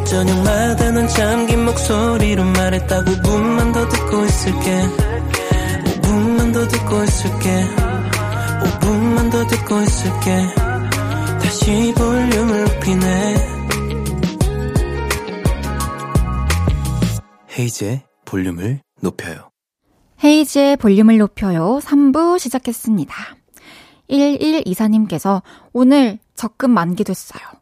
[0.10, 4.82] 저녁마다 넌 잠긴 목소리로 말했다 5분만 더 듣고 있을게
[5.84, 7.66] 5분만 더 듣고 있을게
[8.64, 10.48] 5분만 더 듣고 있을게
[11.42, 13.58] 다시 볼륨을 높이네
[17.58, 19.50] 헤이즈의 볼륨을 높여요.
[20.24, 21.80] 헤이즈의 볼륨을 높여요.
[21.82, 23.14] 3부 시작했습니다.
[24.10, 25.42] 1124님께서
[25.74, 27.57] 오늘 적금 만기 됐어요.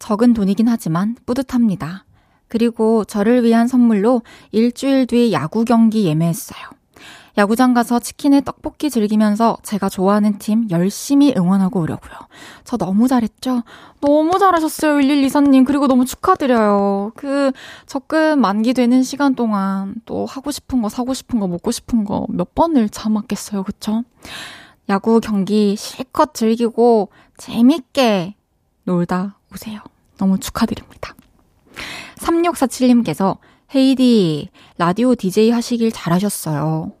[0.00, 2.04] 적은 돈이긴 하지만 뿌듯합니다.
[2.48, 6.58] 그리고 저를 위한 선물로 일주일 뒤 야구 경기 예매했어요.
[7.38, 12.12] 야구장 가서 치킨에 떡볶이 즐기면서 제가 좋아하는 팀 열심히 응원하고 오려고요.
[12.64, 13.62] 저 너무 잘했죠?
[14.00, 15.64] 너무 잘하셨어요, 1124님.
[15.64, 17.12] 그리고 너무 축하드려요.
[17.14, 17.52] 그,
[17.86, 22.26] 적금 만기 되는 시간 동안 또 하고 싶은 거, 사고 싶은 거, 먹고 싶은 거
[22.28, 24.02] 몇 번을 참았겠어요, 그쵸?
[24.88, 28.34] 야구 경기 실컷 즐기고 재밌게
[28.84, 29.80] 놀다 오세요.
[30.18, 31.14] 너무 축하드립니다.
[32.16, 33.38] 3647님께서
[33.74, 36.92] 헤이디, 라디오 DJ 하시길 잘하셨어요.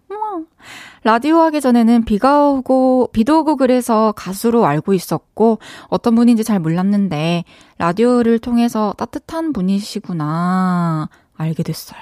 [1.02, 5.58] 라디오 하기 전에는 비가 오고, 비도 오고 그래서 가수로 알고 있었고,
[5.88, 7.44] 어떤 분인지 잘 몰랐는데,
[7.78, 12.00] 라디오를 통해서 따뜻한 분이시구나, 알게 됐어요.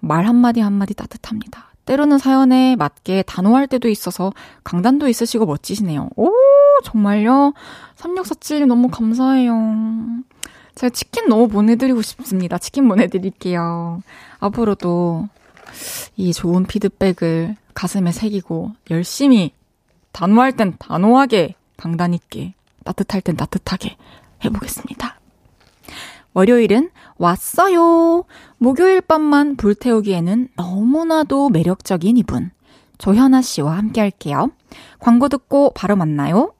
[0.00, 1.72] 말 한마디 한마디 따뜻합니다.
[1.84, 4.32] 때로는 사연에 맞게 단호할 때도 있어서
[4.64, 6.10] 강단도 있으시고 멋지시네요.
[6.16, 6.30] 오,
[6.82, 7.54] 정말요?
[7.96, 9.54] 3647님 너무 감사해요.
[10.74, 12.58] 제가 치킨 너무 보내드리고 싶습니다.
[12.58, 14.02] 치킨 보내드릴게요.
[14.40, 15.28] 앞으로도
[16.16, 19.52] 이 좋은 피드백을 가슴에 새기고 열심히
[20.12, 23.96] 단호할 땐 단호하게 강단 있게 따뜻할 땐 따뜻하게
[24.44, 25.18] 해보겠습니다.
[26.34, 28.24] 월요일은 왔어요.
[28.58, 32.50] 목요일 밤만 불태우기에는 너무나도 매력적인 이분.
[32.98, 34.50] 조현아 씨와 함께 할게요.
[34.98, 36.54] 광고 듣고 바로 만나요.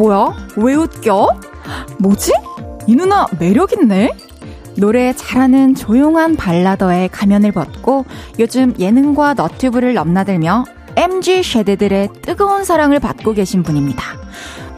[0.00, 0.34] 뭐야?
[0.56, 1.28] 왜 웃겨?
[1.98, 2.32] 뭐지?
[2.86, 4.10] 이 누나 매력있네?
[4.78, 8.06] 노래 잘하는 조용한 발라더의 가면을 벗고
[8.38, 10.64] 요즘 예능과 너튜브를 넘나들며
[10.96, 14.02] MG 쉐드들의 뜨거운 사랑을 받고 계신 분입니다.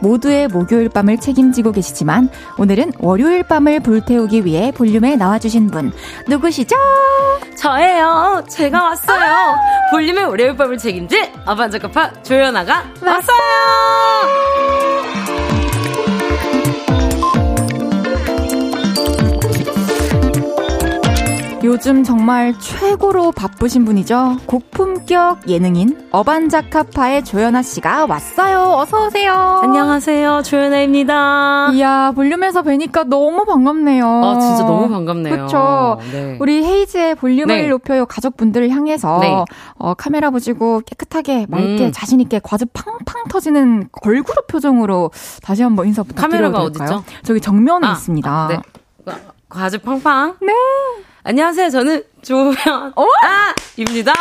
[0.03, 5.91] 모두의 목요일 밤을 책임지고 계시지만 오늘은 월요일 밤을 불태우기 위해 볼륨에 나와주신 분
[6.27, 6.75] 누구시죠?
[7.57, 8.43] 저예요.
[8.49, 9.55] 제가 왔어요.
[9.91, 13.37] 볼륨의 월요일 밤을 책임질 아반자카파 조연아가 왔어요.
[15.29, 15.32] 요
[21.81, 24.37] 즘 정말 최고로 바쁘신 분이죠.
[24.45, 28.73] 고품격 예능인 어반자카파의 조연아 씨가 왔어요.
[28.77, 29.33] 어서 오세요.
[29.33, 30.43] 안녕하세요.
[30.43, 31.71] 조연아입니다.
[31.73, 34.05] 이야 볼륨에서 뵈니까 너무 반갑네요.
[34.05, 35.33] 아, 진짜 너무 반갑네요.
[35.35, 35.99] 그렇죠.
[36.11, 36.37] 네.
[36.39, 37.67] 우리 헤이즈의 볼륨을 네.
[37.67, 39.43] 높여요 가족분들을 향해서 네.
[39.77, 41.91] 어, 카메라 보시고 깨끗하게 맑게 음.
[41.93, 46.63] 자신 있게 과즙 팡팡 터지는 걸그룹 표정으로 다시 한번 인사 부탁드려도 카메라가?
[46.63, 47.03] 어딨죠?
[47.23, 48.29] 저기 정면에 아, 있습니다.
[48.31, 48.59] 아, 네.
[49.05, 49.17] 과-
[49.49, 50.35] 과즙 팡팡.
[50.41, 50.53] 네.
[51.25, 51.69] 안녕하세요.
[51.69, 52.53] 저는 조연
[53.77, 54.13] 아입니다.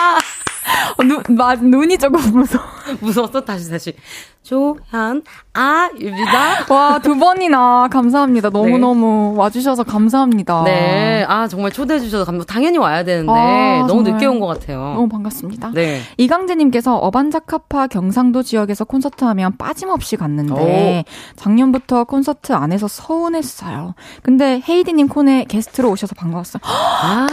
[0.99, 2.65] 어, 눈, 마, 눈이 조금 무서워.
[3.01, 3.41] 무서웠어.
[3.45, 3.95] 다시 다시.
[4.43, 5.23] 조연
[5.53, 6.67] 아입니다.
[6.69, 8.51] 와, 두 번이나 감사합니다.
[8.51, 10.65] 너무너무 와주셔서 감사합니다.
[10.65, 11.25] 네.
[11.29, 12.45] 아, 정말 초대해 주셔서 감사.
[12.45, 14.03] 당연히 와야 되는데 아, 너무.
[14.03, 14.95] 늦게 온 것 같아요.
[14.97, 15.71] 너무 반갑습니다.
[15.75, 16.01] 네.
[16.17, 21.05] 이강재님께서 어반자카파 경상도 지역에서 콘서트 하면 빠짐없이 갔는데
[21.37, 23.95] 작년부터 콘서트 안 해서 서운했어요.
[24.25, 26.61] 근데 헤이디님 콘에 게스트로 오셔서 반가웠어요.
[26.65, 27.29] 아,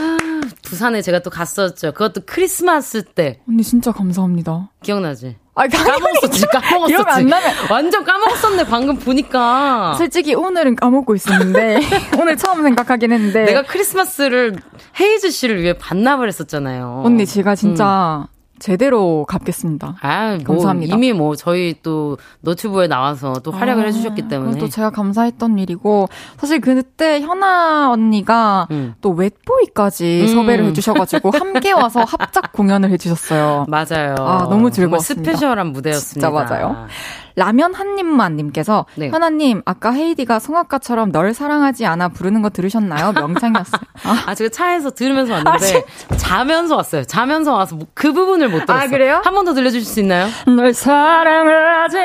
[0.64, 1.92] 부산에 제가 또 갔었죠.
[1.94, 3.40] 그것도 크리스마스 때.
[3.48, 4.72] 언니 진짜 감사합니다.
[4.84, 5.38] 기억나지?
[5.56, 6.94] 아, 까먹었었지, 까먹었었지.
[6.94, 9.96] 기억 안 나면 완전 까먹었었네, 방금 보니까.
[9.98, 11.80] 솔직히 오늘은 까먹고 있었는데
[12.20, 14.56] 오늘 처음 생각하긴 했는데 내가 크리스마스를
[15.00, 17.02] 헤이즈 씨를 위해 반납을 했었잖아요.
[17.06, 18.28] 언니 제가 진짜
[18.60, 19.96] 제대로 갚겠습니다.
[20.02, 20.96] 아, 뭐 감사합니다.
[20.96, 24.52] 이미 뭐 저희 또 너튜브에 나와서 또 활약을 아, 해주셨기 때문에.
[24.52, 28.94] 그것도 제가 감사했던 일이고 사실 그때 현아 언니가 음.
[29.02, 30.28] 또 웹보이까지 음.
[30.28, 33.66] 섭외를 해주셔가지고 함께 와서 합작 공연을 해주셨어요.
[33.68, 34.16] 맞아요.
[34.20, 35.32] 아, 너무 즐거웠습니다.
[35.32, 36.30] 스페셜한 무대였습니다.
[36.30, 36.88] 진짜 맞아요.
[37.36, 39.10] 라면 한 입만 님께서 네.
[39.10, 43.14] 현아님 아까 헤이디가 성악가처럼 널 사랑하지 않아 부르는 거 들으셨나요?
[43.14, 43.82] 명창이었어요.
[44.06, 45.86] 아, 아, 제가 차에서 들으면서 왔는데
[46.18, 47.04] 자면서 왔어요.
[47.04, 48.86] 자면서 와서 뭐- 그 부분을 못 들었어요.
[48.86, 49.22] 아, 그래요?
[49.24, 50.28] 한 번 더 들려주실 수 있나요?
[50.48, 51.98] 널 사랑하지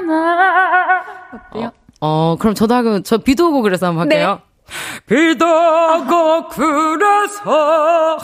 [0.00, 1.02] 않아
[1.50, 1.70] 어때요?
[2.00, 4.40] 어, 그럼 저도 하고 저 비도 오고 그래서 한번 할게요.
[5.06, 8.18] 비도 오고 그래서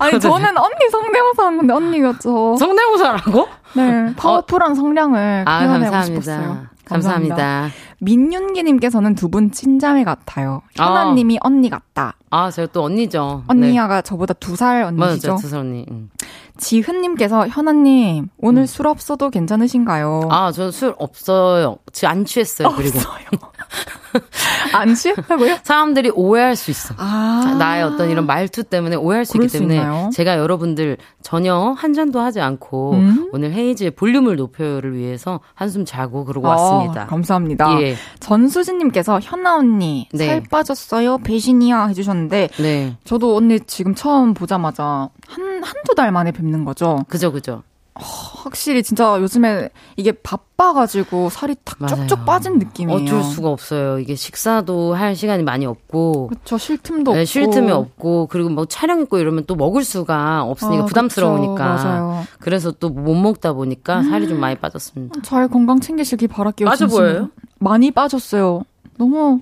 [0.00, 2.56] 아니 저는 언니 성대모사 하는데 언니였죠.
[2.58, 3.48] 성대모사라고?
[3.74, 6.20] 네, 파워풀한 성량을 아, 표현하고 감사합니다.
[6.22, 6.66] 싶었어요.
[6.84, 7.68] 감사합니다.
[8.00, 10.62] 민윤기님께서는 두 분 친자매 같아요.
[10.76, 12.14] 현아님이 언니 같다.
[12.30, 13.42] 아, 제가 또 언니죠.
[13.48, 13.52] 네.
[13.66, 15.28] 언니야가 저보다 두 살 언니시죠.
[15.28, 15.84] 맞아요, 두살 언니.
[15.90, 16.08] 응.
[16.56, 20.20] 지훈님께서 현아님 오늘 술 없어도 괜찮으신가요?
[20.24, 20.32] 음.
[20.32, 21.76] 아, 저술 없어요.
[21.92, 22.70] 지금 안 취했어요.
[22.76, 22.98] 그리고
[24.72, 25.58] 안 취했다고요?
[25.62, 26.94] 사람들이 오해할 수 있어.
[26.96, 30.10] 아, 자, 나의 어떤 이런 말투 때문에 오해할 수 있기 수 때문에 있나요?
[30.12, 33.30] 제가 여러분들 전혀 한 잔도 하지 않고 음?
[33.32, 37.06] 오늘 헤이즈의 볼륨을 높여요를 위해서 한숨 자고 그러고 아, 왔습니다.
[37.06, 37.80] 감사합니다.
[37.82, 37.96] 예.
[38.20, 40.26] 전수진님께서 현아 언니 네.
[40.26, 42.96] 살 빠졌어요 배신이야 해주셨는데 네.
[43.04, 47.04] 저도 언니 지금 처음 보자마자 한 한두 달 만에 뵙는 거죠.
[47.08, 47.62] 그죠, 그죠.
[48.00, 51.96] 확실히 진짜 요즘에 이게 바빠가지고 살이 탁 맞아요.
[52.06, 53.00] 쭉쭉 빠진 느낌이에요.
[53.02, 53.98] 어쩔 수가 없어요.
[53.98, 56.28] 이게 식사도 할 시간이 많이 없고.
[56.28, 56.58] 그렇죠.
[56.58, 57.26] 쉴 틈도 네, 없고.
[57.26, 61.88] 쉴 틈이 없고 그리고 뭐 촬영 있고 이러면 또 먹을 수가 없으니까 아, 부담스러우니까 그쵸.
[61.88, 62.24] 맞아요.
[62.40, 65.20] 그래서 또 못 먹다 보니까 살이 좀 많이 빠졌습니다.
[65.22, 66.68] 잘 건강 챙기시길 바랄게요.
[66.68, 66.86] 빠져.
[66.86, 67.30] 보여요?
[67.58, 68.62] 많이 빠졌어요.
[68.96, 69.40] 너무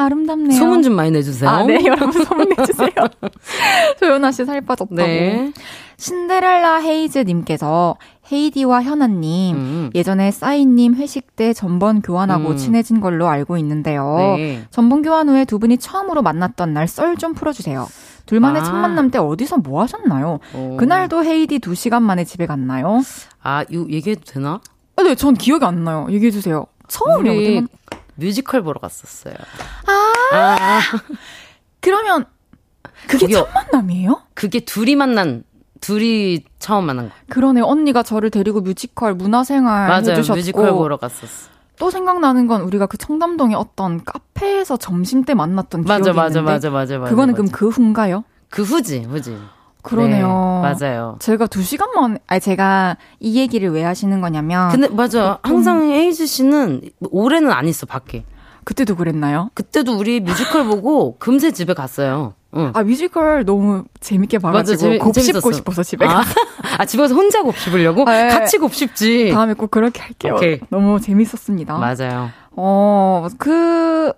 [0.00, 0.58] 아름답네요.
[0.58, 1.48] 소문 좀 많이 내주세요.
[1.50, 2.90] 아, 네, 여러분 소문 내주세요.
[4.00, 4.96] 조연아 씨 살 빠졌다고.
[4.96, 5.52] 네.
[5.96, 7.96] 신데렐라 헤이즈님께서
[8.32, 9.90] 헤이디와 현아님 음.
[9.94, 12.56] 예전에 싸이님 회식 때 전번 교환하고 음.
[12.56, 14.34] 친해진 걸로 알고 있는데요.
[14.36, 14.62] 네.
[14.70, 17.86] 전번 교환 후에 두 분이 처음으로 만났던 날 썰 좀 풀어주세요.
[18.26, 18.64] 둘만의 아.
[18.64, 20.38] 첫 만남 때 어디서 뭐 하셨나요?
[20.54, 20.76] 어.
[20.78, 23.02] 그날도 헤이디 2시간 만에 집에 갔나요?
[23.42, 24.60] 아, 이거 얘기해도 되나?
[24.96, 26.06] 아, 네, 전 기억이 안 나요.
[26.10, 26.66] 얘기해주세요.
[27.18, 27.68] 어디 우리 만
[28.20, 29.34] 뮤지컬 보러 갔었어요.
[29.86, 30.80] 아, 아,
[31.80, 32.26] 그러면
[33.08, 34.22] 그게 첫 만남이에요?
[34.34, 35.42] 그게 둘이 만난
[35.80, 37.14] 둘이 처음 만난 거.
[37.30, 40.10] 그러네 언니가 저를 데리고 뮤지컬 문화생활 맞아요.
[40.10, 41.50] 해주셨고 뮤지컬 보러 갔었어.
[41.78, 46.52] 또 생각나는 건 우리가 그 청담동의 어떤 카페에서 점심 때 만났던 기억이 맞아, 맞아, 있는데
[46.52, 47.10] 맞아, 맞아, 맞아.
[47.10, 47.42] 그거는 맞아.
[47.42, 48.24] 그럼 그 후인가요?
[48.50, 49.38] 그 후지, 후지.
[49.82, 50.62] 그러네요.
[50.64, 51.16] 네, 맞아요.
[51.20, 55.38] 제가 두 시간만 아니 제가 이 얘기를 왜 하시는 거냐면 근데 맞아.
[55.42, 58.24] 항상 헤이즈 씨는 올해는 안 있어 밖에.
[58.64, 59.50] 그때도 그랬나요?
[59.54, 62.34] 그때도 우리 뮤지컬 보고 금세 집에 갔어요.
[62.56, 62.72] 응.
[62.74, 65.52] 아 뮤지컬 너무 재밌게 봐가지고 재미- 곱씹고 재밌었어.
[65.52, 66.22] 싶어서 집에 아,
[66.78, 68.04] 아, 집에서 혼자 곱씹으려고?
[68.04, 68.28] 네.
[68.28, 69.30] 같이 곱씹지.
[69.32, 70.34] 다음에 꼭 그렇게 할게요.
[70.36, 70.60] 오케이.
[70.68, 71.78] 너무 재밌었습니다.
[71.78, 72.30] 맞아요.
[72.52, 74.12] 어, 그,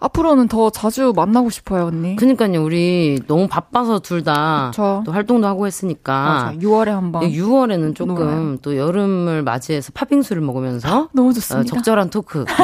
[0.00, 2.16] 앞으로는 더 자주 만나고 싶어요, 언니.
[2.16, 5.02] 그니까요, 우리 너무 바빠서 둘 다 또.
[5.12, 6.24] 활동도 하고 했으니까.
[6.24, 6.52] 맞아.
[6.58, 7.22] 6월에 한 번.
[7.22, 8.56] 6월에는 조금 놀아요.
[8.62, 11.74] 또 여름을 맞이해서 팥빙수를 먹으면서 너무 어, 좋습니다.
[11.74, 12.44] 적절한 토크.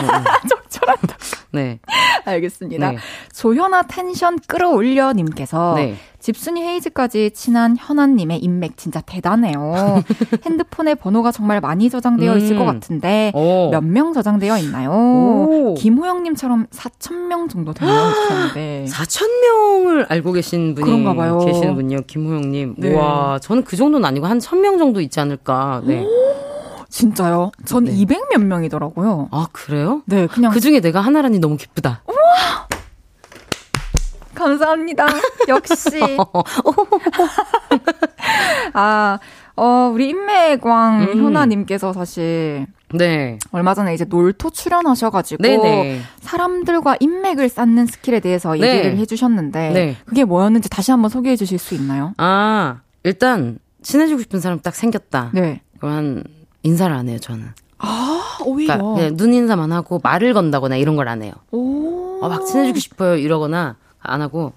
[0.68, 1.16] 적절한다.
[1.52, 1.78] 네.
[2.24, 2.90] 알겠습니다.
[2.92, 2.98] 네.
[3.34, 5.96] 조현아 텐션 끌어올려 님께서 네.
[6.20, 10.02] 집순이 헤이즈까지 친한 현아님의 인맥 진짜 대단해요.
[10.44, 12.58] 핸드폰에 번호가 정말 많이 저장되어 있을 음.
[12.58, 13.70] 것 같은데 오.
[13.70, 14.90] 몇명 저장되어 있나요?
[14.90, 15.74] 오.
[15.74, 21.38] 김호영님처럼 4천 명 정도 되면 주셨는데 4천 명을 알고 계신 분이 그런가 봐요.
[21.38, 22.74] 계시는군요, 김호영님.
[22.78, 22.94] 네.
[22.94, 25.82] 와, 저는 그 정도는 아니고 한 1,000명 정도 있지 않을까.
[25.84, 26.04] 네.
[26.88, 27.52] 진짜요?
[27.64, 27.92] 전 네.
[27.92, 29.28] 200몇 명이더라고요.
[29.30, 30.02] 아, 그래요?
[30.06, 32.02] 네, 그냥 그 중에 내가 하나라니 너무 기쁘다.
[34.36, 35.06] 감사합니다.
[35.48, 36.00] 역시.
[38.74, 39.18] 아,
[39.56, 41.24] 어, 우리 인맥왕 음.
[41.24, 43.38] 현아님께서 사실 네.
[43.50, 46.02] 얼마 전에 이제 놀토 출연하셔가지고 네네.
[46.20, 48.76] 사람들과 인맥을 쌓는 스킬에 대해서 네.
[48.76, 49.96] 얘기를 해주셨는데 네.
[50.04, 52.12] 그게 뭐였는지 다시 한번 소개해 주실 수 있나요?
[52.18, 55.30] 아, 일단, 친해지고 싶은 사람 딱 생겼다.
[55.32, 55.62] 네.
[55.78, 56.24] 그러면
[56.66, 57.46] 인사를 안 해요, 저는.
[57.78, 58.76] 아, 오히려.
[58.78, 61.32] 그러니까 눈 인사만 하고 말을 건다거나 이런 걸 안 해요.
[61.52, 62.18] 오.
[62.22, 64.52] 어, 막 친해지고 싶어요 이러거나 안 하고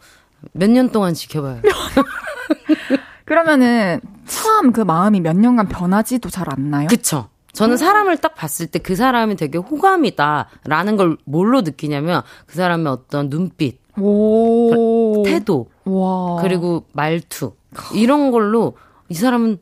[0.54, 1.62] 몇 년 동안 지켜봐요.
[3.26, 6.88] 그러면은 처음 그 마음이 몇 년간 변하지도 잘 않나요?
[6.88, 7.28] 그쵸?
[7.54, 13.30] 저는 사람을 딱 봤을 때 그 사람이 되게 호감이다라는 걸 뭘로 느끼냐면 그 사람의 어떤
[13.30, 15.24] 눈빛, 오.
[15.26, 16.38] 태도, 와.
[16.42, 17.54] 그리고 말투
[17.94, 18.78] 이런 걸로
[19.10, 19.58] 이 사람은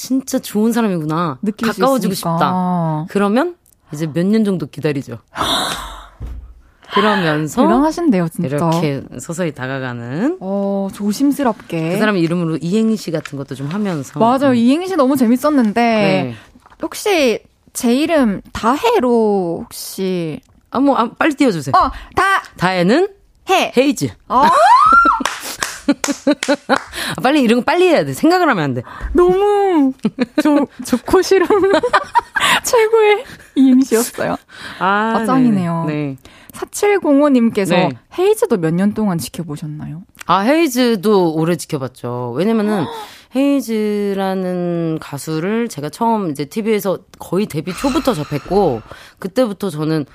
[0.00, 1.40] 진짜 좋은 사람이구나.
[1.42, 2.14] 느낄 수 가까워지고.
[2.14, 3.04] 싶다.
[3.10, 3.56] 그러면
[3.92, 5.18] 이제 몇 년 정도 기다리죠.
[6.94, 8.48] 그러면서 대단하신데요, 진짜.
[8.48, 11.90] 이렇게 서서히 다가가는 어, 조심스럽게.
[11.90, 14.54] 그 사람 이름으로 이행시 같은 것도 좀 하면서 맞아요.
[14.54, 16.34] 이행시 너무 재밌었는데 네.
[16.82, 17.42] 혹시
[17.74, 20.40] 제 이름 다해로 혹시
[20.70, 21.74] 아, 뭐, 아, 빨리 띄워주세요.
[21.76, 23.08] 어, 다 다혜는
[23.50, 23.72] 해.
[23.76, 24.08] 헤이즈.
[24.28, 24.44] 어?
[27.16, 28.12] 아, 빨리 이런 거 빨리 해야 돼.
[28.12, 28.82] 생각을 하면 안 돼.
[29.12, 29.92] 너무
[30.42, 31.46] 좋, 좋고 싫은
[32.64, 33.24] 최고의
[33.56, 34.36] 이행시였어요.
[34.78, 35.84] 아, 아, 짱이네요.
[35.86, 36.16] 네.
[36.52, 37.90] 4705님께서 네.
[38.18, 40.02] 헤이즈도 몇 년 동안 지켜보셨나요?
[40.26, 42.32] 아, 헤이즈도 오래 지켜봤죠.
[42.36, 42.84] 왜냐면은,
[43.36, 48.82] 헤이즈라는 가수를 제가 처음 이제 TV에서 거의 데뷔 초부터 접했고,
[49.20, 50.06] 그때부터 저는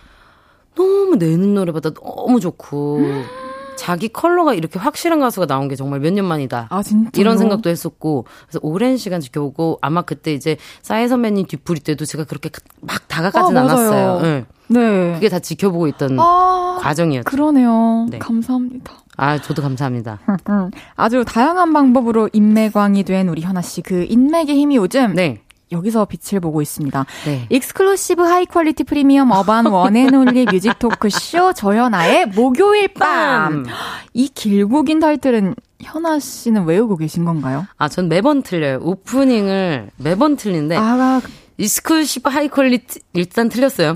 [0.75, 2.99] 너무 내는 노래보다 너무 좋고,
[3.75, 6.67] 자기 컬러가 이렇게 확실한 가수가 나온 게 정말 몇 년 만이다.
[6.69, 7.09] 아, 진짜.
[7.19, 12.23] 이런 생각도 했었고, 그래서 오랜 시간 지켜보고, 아마 그때 이제 싸이 선배님 뒤풀이 때도 제가
[12.23, 12.49] 그렇게
[12.81, 13.61] 막 다가가진 아.
[13.61, 14.21] 않았어요.
[14.21, 14.45] 네.
[14.67, 15.13] 네.
[15.13, 17.29] 그게 다 지켜보고 있던 아, 과정이었죠.
[17.29, 18.07] 그러네요.
[18.09, 18.17] 네.
[18.19, 18.91] 감사합니다.
[19.17, 20.19] 아, 저도 감사합니다.
[20.49, 23.81] 음, 아주 다양한 방법으로 인맥왕이 된 우리 현아 씨.
[23.81, 25.41] 그 인맥의 힘이 요즘 네.
[25.71, 27.05] 여기서 빛을 보고 있습니다.
[27.25, 27.47] 네.
[27.49, 33.65] exclusive high quality premium urban one and only music talk show 조현아의 목요일 밤.
[34.13, 37.65] 이 길고 긴 타이틀은 현아 씨는 외우고 계신 건가요?
[37.77, 38.79] 아, 전 매번 틀려요.
[38.81, 41.21] 오프닝을 매번 틀린데, 아,
[41.57, 43.95] exclusive high quality, 일단 틀렸어요.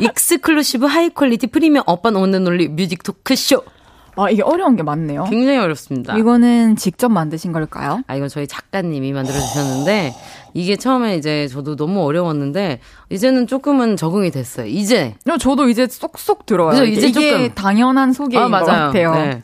[0.00, 3.62] exclusive high quality premium one and only music talk show.
[4.16, 5.24] 아, 이게 어려운 게 많네요.
[5.24, 6.16] 굉장히 어렵습니다.
[6.18, 8.02] 이거는 직접 만드신 걸까요?
[8.08, 10.12] 아, 이건 저희 작가님이 만들어주셨는데,
[10.58, 12.80] 이게 처음에 이제 저도 너무 어려웠는데,
[13.10, 14.66] 이제는 조금은 적응이 됐어요.
[14.66, 15.14] 이제.
[15.38, 16.70] 저도 이제 쏙쏙 들어요.
[16.70, 16.84] 그죠?
[16.84, 17.54] 이제 이게 조금.
[17.54, 18.86] 당연한 소개인 아, 것 맞아요.
[18.88, 19.14] 같아요.
[19.14, 19.42] 네.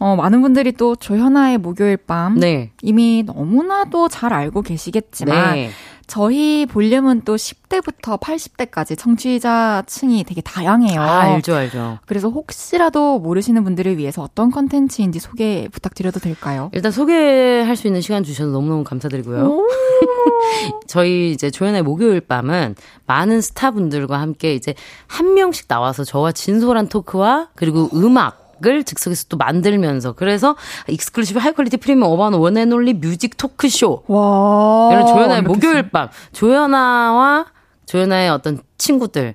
[0.00, 2.70] 어, 많은 분들이 또 조현아의 목요일 밤 네.
[2.82, 5.70] 이미 너무나도 잘 알고 계시겠지만 네.
[6.08, 11.00] 저희 볼륨은 또 10대부터 80대까지 청취자 층이 되게 다양해요.
[11.00, 11.98] 아, 알죠, 알죠.
[12.06, 16.70] 그래서 혹시라도 모르시는 분들을 위해서 어떤 컨텐츠인지 소개 부탁드려도 될까요?
[16.72, 19.66] 일단 소개할 수 있는 시간 주셔서 너무너무 감사드리고요.
[20.88, 22.74] 저희 이제 조현아의 목요일 밤은
[23.06, 24.74] 많은 스타분들과 함께 이제
[25.06, 30.56] 한 명씩 나와서 저와 진솔한 토크와 그리고 음악 을 즉석에서 또 만들면서 그래서
[30.88, 34.04] exclusive high quality premium urban one and only music talk show.
[34.08, 34.88] 와.
[34.92, 36.08] 이런 조현아의 목요일 밤.
[36.32, 37.46] 조현아와
[37.86, 39.34] 조현아의 어떤 친구들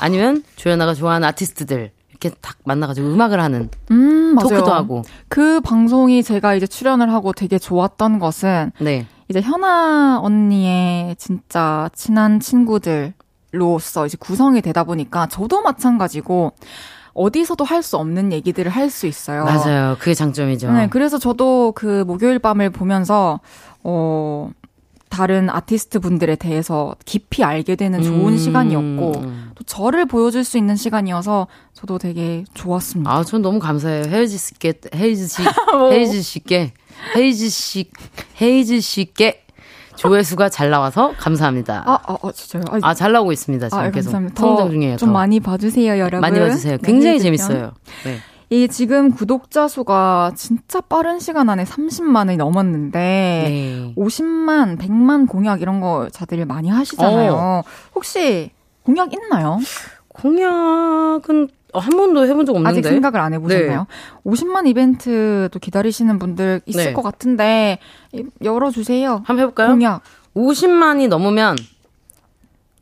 [0.00, 4.48] 아니면 조현아가 좋아하는 아티스트들 이렇게 딱 만나가지고 음악을 하는 음, 맞아요.
[4.48, 5.02] 토크도 하고.
[5.28, 9.06] 그 방송이 제가 이제 출연을 하고 되게 좋았던 것은 네.
[9.28, 16.52] 이제 현아 언니의 진짜 친한 친구들로서 이제 구성이 되다 보니까 저도 마찬가지고
[17.14, 19.44] 어디서도 할 수 없는 얘기들을 할 수 있어요.
[19.44, 23.40] 맞아요 그게 장점이죠 네, 그래서 저도 그 목요일 밤을 보면서
[23.82, 24.50] 어
[25.08, 28.38] 다른 아티스트 분들에 대해서 깊이 알게 되는 좋은 음.
[28.38, 29.12] 시간이었고
[29.56, 33.10] 또 저를 보여줄 수 있는 시간이어서 저도 되게 좋았습니다.
[33.12, 34.04] 아, 전 너무 감사해요.
[34.08, 35.42] 헤이즈 씨께, 헤이즈 씨,
[35.90, 36.72] 헤이즈 씨께,
[37.16, 37.90] 헤이즈 씨,
[38.40, 39.44] 헤이즈 씨께
[40.00, 41.82] 조회수가 잘 나와서 감사합니다.
[41.86, 42.64] 아, 아, 아 진짜요?
[42.70, 43.68] 아, 아, 잘 나오고 있습니다.
[43.68, 44.40] 지금 아, 계속 감사합니다.
[44.40, 44.96] 성장 더 중이에요.
[44.96, 45.12] 좀 더.
[45.12, 46.20] 많이 봐주세요, 여러분.
[46.20, 46.78] 많이 봐주세요.
[46.78, 47.72] 네, 굉장히 헤이즈 재밌어요.
[48.04, 48.18] 네.
[48.48, 53.94] 이 지금 구독자 수가 진짜 빠른 시간 안에 30만이 넘었는데 네.
[53.96, 57.32] 50만, 100만 공약 이런 거 자들이 많이 하시잖아요.
[57.32, 57.62] 어.
[57.94, 58.50] 혹시
[58.82, 59.58] 공약 있나요?
[60.08, 62.78] 공약은 어, 한 번도 해본 적 없는데.
[62.78, 63.86] 아직 생각을 안 해보셨나요?
[64.24, 66.92] 50만 이벤트도 기다리시는 분들 있을 네.
[66.92, 67.78] 것 같은데
[68.12, 69.22] 이- 열어주세요.
[69.24, 69.68] 한번 해볼까요?
[69.68, 70.02] 공약.
[70.34, 71.56] 50만이 넘으면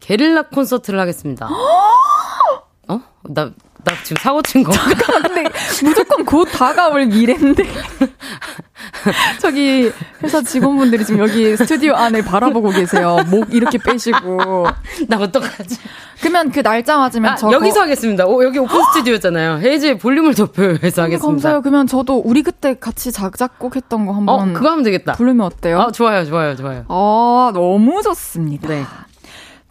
[0.00, 1.48] 게릴라 콘서트를 하겠습니다.
[2.88, 3.00] 어?
[3.24, 3.52] 나,
[3.84, 4.80] 나 지금 사고 친 건가?
[5.22, 5.44] 근데
[5.82, 7.64] 무조건 곧 다가올 미래인데.
[9.40, 9.90] 저기
[10.22, 13.18] 회사 직원분들이 지금 여기 스튜디오 안을 바라보고 계세요.
[13.30, 14.66] 목 이렇게 빼시고.
[15.08, 15.78] 나 어떡하지?
[16.20, 18.26] 그러면 그 날짜 맞으면 아, 저 여기서 하겠습니다.
[18.26, 19.58] 오, 여기 오픈 스튜디오잖아요.
[19.58, 21.18] 헤이즈의 볼륨을 높여서 하겠습니다.
[21.18, 21.62] 감사해요.
[21.62, 25.12] 그러면 저도 우리 그때 같이 작작곡 했던 거 어, 한번 그거 하면 되겠다.
[25.12, 25.80] 부르면 어때요?
[25.80, 26.84] 아, 좋아요, 좋아요, 좋아요.
[26.88, 28.68] 아, 너무 좋습니다.
[28.68, 28.84] 네.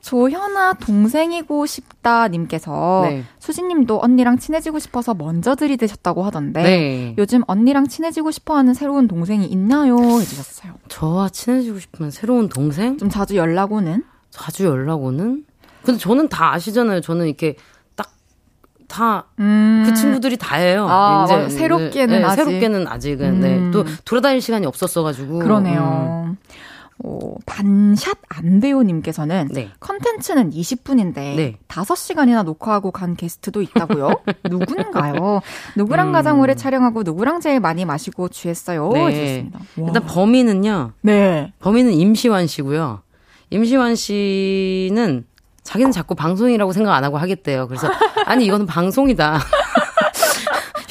[0.08, 3.26] 조현아 동생이고 싶다 님께서 네.
[3.40, 7.16] 수진님도 언니랑 친해지고 싶어서 먼저 들이대셨다고 하던데 네.
[7.18, 9.98] 요즘 언니랑 친해지고 싶어하는 새로운 동생이 있나요?
[9.98, 10.76] 해주셨어요.
[10.88, 12.98] 저와 친해지고 싶으면 새로운 동생?
[12.98, 14.02] 좀 자주 연락 오는?
[14.30, 15.44] 자주 연락 오는?
[15.84, 17.02] 근데 저는 다 아시잖아요.
[17.02, 17.58] 저는 이렇게
[17.98, 18.10] 딱,
[18.88, 19.84] 다, 음.
[19.86, 20.88] 그 친구들이 다예요.
[20.88, 21.50] 아, 맞아요.
[21.50, 22.44] 새롭게는 네, 아직.
[22.46, 23.40] 새롭게는 아직은, 음.
[23.42, 23.72] 네.
[23.72, 25.40] 또 돌아다닐 시간이 없었어가지고.
[25.40, 26.28] 그러네요.
[26.28, 26.38] 음.
[27.58, 29.70] 어, 반샷 안 돼요 님께서는 네.
[29.80, 31.58] 컨텐츠는 20분인데 네.
[31.68, 34.12] 5시간이나 녹화하고 간 게스트도 있다고요?
[34.50, 35.42] 누군가요?
[35.76, 36.12] 누구랑 음.
[36.14, 38.90] 가장 오래 촬영하고 누구랑 제일 많이 마시고 취했어요?
[38.94, 39.06] 네.
[39.06, 39.60] 해주셨습니다.
[39.78, 40.92] 일단 범인은요.
[41.02, 41.54] 네.
[41.60, 43.02] 범인은 임시완 씨고요.
[43.50, 45.26] 임시완 씨는
[45.64, 47.68] 자기는 자꾸 방송이라고 생각 안 하고 하겠대요.
[47.68, 47.90] 그래서
[48.26, 49.40] 아니 이거는 방송이다.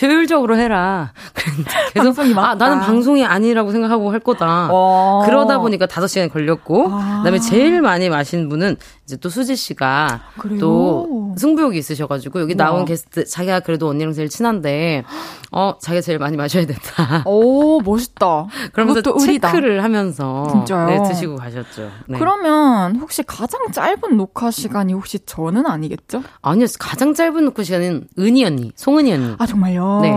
[0.01, 1.13] 효율적으로 해라.
[1.95, 2.51] 계속 방송이 맞다.
[2.51, 4.69] 아 나는 방송이 아니라고 생각하고 할 거다.
[4.71, 5.23] 어.
[5.27, 7.19] 그러다 보니까 다섯 시간이 걸렸고 아.
[7.19, 10.59] 그다음에 제일 많이 마신 분은 이제 또 수지 씨가 그래요?
[10.59, 12.65] 또 승부욕이 있으셔 가지고 여기 우와.
[12.65, 15.05] 나온 게스트 자기가 그래도 언니랑 제일 친한데
[15.53, 17.23] 어 자기가 제일 많이 마셔야 된다.
[17.25, 18.47] 오, 멋있다.
[18.73, 19.03] 그러면서.
[19.19, 20.87] 체크를 하면서 진짜요?
[20.89, 21.91] 네, 드시고 가셨죠.
[22.09, 22.19] 네.
[22.19, 26.23] 그러면 혹시 가장 짧은 녹화 시간이 혹시 저는 아니겠죠?
[26.43, 29.35] 아니요 가장 짧은 녹화 시간은 은희 언니, 송은희 언니.
[29.39, 29.86] 아, 정말요?
[30.03, 30.13] 네.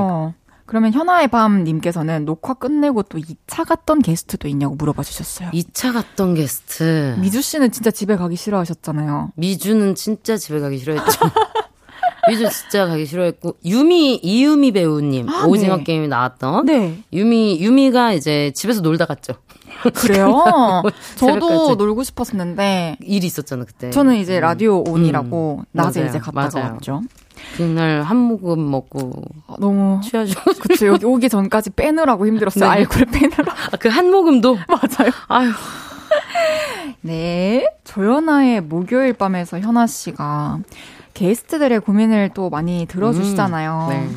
[0.66, 5.50] 그러면 현아의 밤 님께서는 녹화 끝내고 또 2차 갔던 게스트도 있냐고 물어봐 주셨어요.
[5.50, 9.32] 2차 갔던 게스트 미주 씨는 진짜 집에 가기 싫어하셨잖아요.
[9.36, 11.06] 미주는 진짜 집에 가기 싫어했죠.
[12.30, 15.84] 미주 진짜 가기 싫어했고 유미 이유미 배우님 아, 오징어 네.
[15.86, 17.00] 게임에 나왔던 네.
[17.12, 19.34] 유미 유미가 이제 집에서 놀다 갔죠.
[19.96, 20.44] 그래요?
[21.16, 21.76] 저도.
[21.76, 23.90] 놀고 싶었는데 일이 있었잖아 그때.
[23.90, 26.04] 저는 이제 라디오 온이라고 낮에 음.
[26.04, 26.10] 맞아요.
[26.10, 26.74] 이제 갔다가 맞아요.
[26.74, 27.02] 왔죠.
[27.58, 29.12] 그날 한 모금 먹고
[29.48, 30.40] 아, 너무 취하죠.
[30.62, 32.66] 그쵸 여기 오기 전까지 빼느라고 힘들었어요.
[32.66, 32.78] 네.
[32.78, 33.54] 알코올 빼느라.
[33.80, 35.12] 그한 모금도 맞아요.
[35.28, 35.52] 아유
[37.02, 37.66] 네.
[37.84, 40.60] 조연아의 목요일 밤에서 현아 씨가
[41.14, 43.88] 게스트들의 고민을 또 많이 들어주시잖아요.
[43.90, 44.10] 네.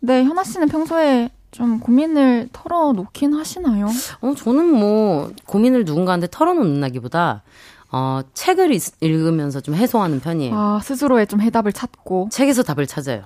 [0.00, 3.86] 네, 현아 씨는 평소에 좀 고민을 털어놓긴 하시나요?
[4.20, 7.42] 어, 저는 뭐, 고민을 누군가한테 털어놓는다기보다,
[7.90, 10.54] 어, 책을 읽- 읽으면서 좀 해소하는 편이에요.
[10.54, 12.28] 아, 스스로의 좀 해답을 찾고.
[12.30, 13.22] 책에서 답을 찾아요.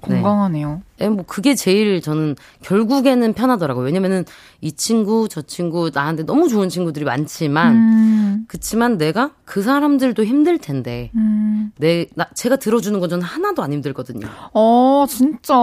[0.00, 0.82] 건강하네요.
[0.98, 3.86] 네, 뭐 그게 제일 저는 결국에는 편하더라고요.
[3.86, 4.26] 왜냐면은
[4.60, 10.58] 이 친구 저 친구 나한테 너무 좋은 친구들이 많지만 음, 그치만 내가 그 사람들도 힘들
[10.58, 11.72] 텐데 음.
[11.78, 14.26] 내 나 제가 들어주는 건 저는 하나도 안 힘들거든요.
[14.52, 15.54] 어, 진짜.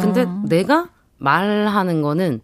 [0.00, 2.40] 근데 내가 말하는 거는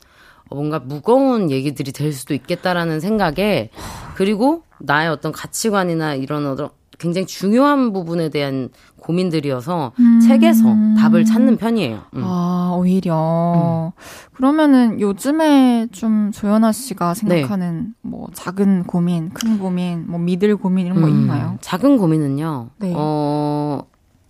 [0.55, 3.71] 뭔가 무거운 얘기들이 될 수도 있겠다라는 생각에
[4.15, 8.69] 그리고 나의 어떤 가치관이나 이런 어떤 굉장히 중요한 부분에 대한
[9.01, 9.93] 고민들이어서
[10.27, 10.65] 책에서
[10.99, 12.03] 답을 찾는 편이에요.
[12.15, 12.23] 음.
[12.25, 13.93] 아, 오히려.
[14.33, 21.01] 그러면은 요즘에 좀 조연아 씨가 생각하는 뭐 작은 고민, 큰 고민, 뭐 미들 고민 이런
[21.01, 21.59] 거 음, 있나요?
[21.61, 22.71] 작은 고민은요.
[22.79, 22.93] 네.
[22.97, 23.83] 어,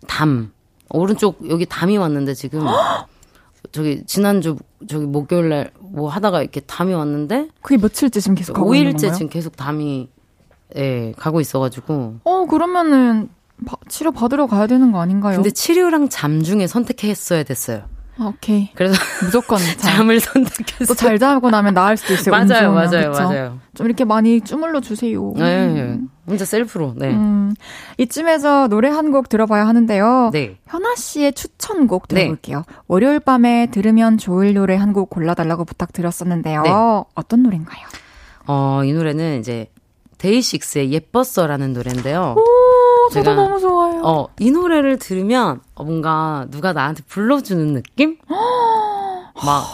[0.09, 0.51] 담.
[0.91, 2.61] 오른쪽 여기 담이 왔는데 지금
[3.75, 4.57] 저기 지난주
[4.89, 9.01] 저기 목요일 날 뭐 하다가 이렇게 담이 왔는데 그게 며칠째 지금 계속 가고 있는 5일째
[9.03, 9.13] 건가요?
[9.15, 10.09] 지금 계속 담이
[10.75, 13.29] 예, 가고 있어 가지고 어, 그러면은
[13.65, 15.37] 바- 치료 받으러 가야 되는 거 아닌가요?
[15.37, 17.85] 근데 치료랑 잠 중에 선택했어야 됐어요.
[18.17, 18.71] 아, 오케이.
[18.75, 18.95] 그래서
[19.25, 19.97] 무조건 자.
[19.97, 20.87] 잠을 선택했어요.
[20.87, 22.35] 또잘 자고 나면 나을 수도 있어요.
[22.35, 23.23] 운 맞아요, 좋으면, 맞아요, 그쵸?
[23.25, 23.59] 맞아요.
[23.75, 25.33] 좀 이렇게 많이 주물러 주세요.
[25.37, 26.95] 네, 혼자 셀프로.
[26.97, 27.11] 네.
[27.11, 27.55] 음,
[27.99, 30.31] 이쯤에서 노래 한 곡 들어봐야 하는데요.
[30.33, 30.57] 네.
[30.67, 32.15] 현아 씨의 추천곡 네.
[32.23, 32.65] 들어볼게요.
[32.87, 36.63] 월요일 밤에 들으면 좋을 노래 한 곡 골라달라고 부탁드렸었는데요.
[36.63, 36.71] 네.
[37.15, 37.85] 어떤 노래인가요?
[38.47, 39.67] 어, 이 노래는 이제
[40.19, 42.35] 데이식스의 예뻤어라는 노래인데요.
[42.39, 42.45] 오,
[43.11, 44.03] 저도 제가- 너무 좋아요.
[44.05, 48.17] 어, 이 노래를 들으면 어, 뭔가 누가 나한테 불러주는 느낌?
[49.45, 49.65] 막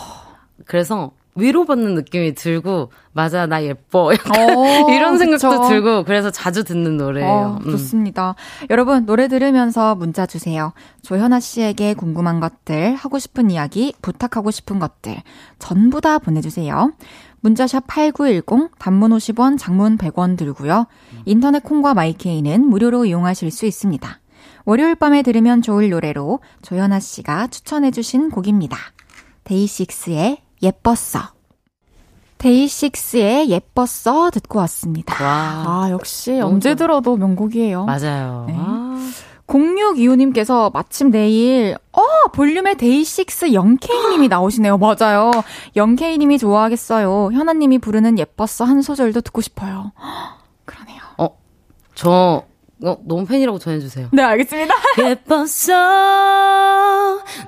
[0.67, 5.69] 그래서 위로받는 느낌이 들고 맞아 나 예뻐 약간 어, 이런 생각도 그쵸.
[5.69, 7.31] 들고 그래서 자주 듣는 노래예요.
[7.31, 7.71] 어, 음.
[7.71, 8.35] 좋습니다.
[8.69, 10.73] 여러분, 노래 들으면서 문자 주세요.
[11.03, 15.23] 조현아 씨에게 궁금한 것들, 하고 싶은 이야기, 부탁하고 싶은 것들,
[15.59, 16.93] 전부 다 보내주세요.
[17.41, 20.87] 문자샵 8910, 단문 50원, 장문 100원 들고요.
[21.25, 24.21] 인터넷 콩과 마이케이는 무료로 이용하실 수 있습니다.
[24.67, 28.77] 월요일 밤에 들으면 좋을 노래로 조현아 씨가 추천해 주신 곡입니다.
[29.45, 31.21] 데이식스의 예뻤어.
[32.39, 35.23] 데이식스의 예뻤어 듣고 왔습니다.
[35.25, 36.75] 와 아, 역시 언제.
[36.75, 37.85] 들어도 명곡이에요.
[37.85, 38.45] 맞아요.
[38.49, 38.55] 네.
[38.57, 39.11] 아,
[39.51, 44.79] 0625님께서 마침 내일, 어, 볼륨의 데이식스 영케이님이 나오시네요.
[44.79, 45.31] 맞아요.
[45.77, 47.31] 영케이님이 좋아하겠어요.
[47.33, 49.93] 현아님이 부르는 예뻤어 한 소절도 듣고 싶어요.
[50.65, 51.01] 그러네요.
[51.95, 52.45] 저
[52.83, 54.09] 어, 너무 팬이라고 전해주세요.
[54.13, 54.75] 네, 알겠습니다.
[55.07, 55.75] 예뻤어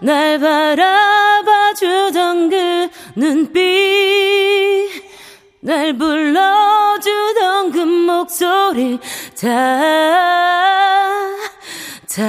[0.02, 4.90] 날 바라봐주던 그 눈빛
[5.60, 8.98] 날 불러주던 그 목소리
[9.40, 9.48] 다
[12.14, 12.22] 다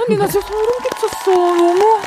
[0.00, 1.32] 언니, 나 진짜 소름 끼쳤어.
[1.32, 2.00] 너무.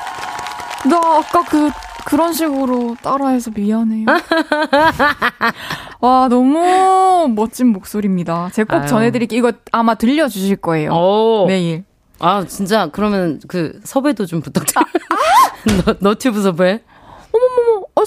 [0.90, 1.70] 나 아까 그,
[2.06, 4.06] 그런 식으로 따라해서 미안해요.
[6.02, 8.50] 와, 너무 멋진 목소리입니다.
[8.54, 8.88] 제가 꼭 아유.
[8.88, 9.40] 전해드릴게요.
[9.40, 10.92] 이거 아마 들려주실 거예요.
[10.92, 11.46] 오.
[11.48, 11.84] 내일.
[12.20, 14.82] 아 진짜 그러면 그 섭외도 좀 부탁드려.
[15.86, 16.82] 너 너튜브 섭외?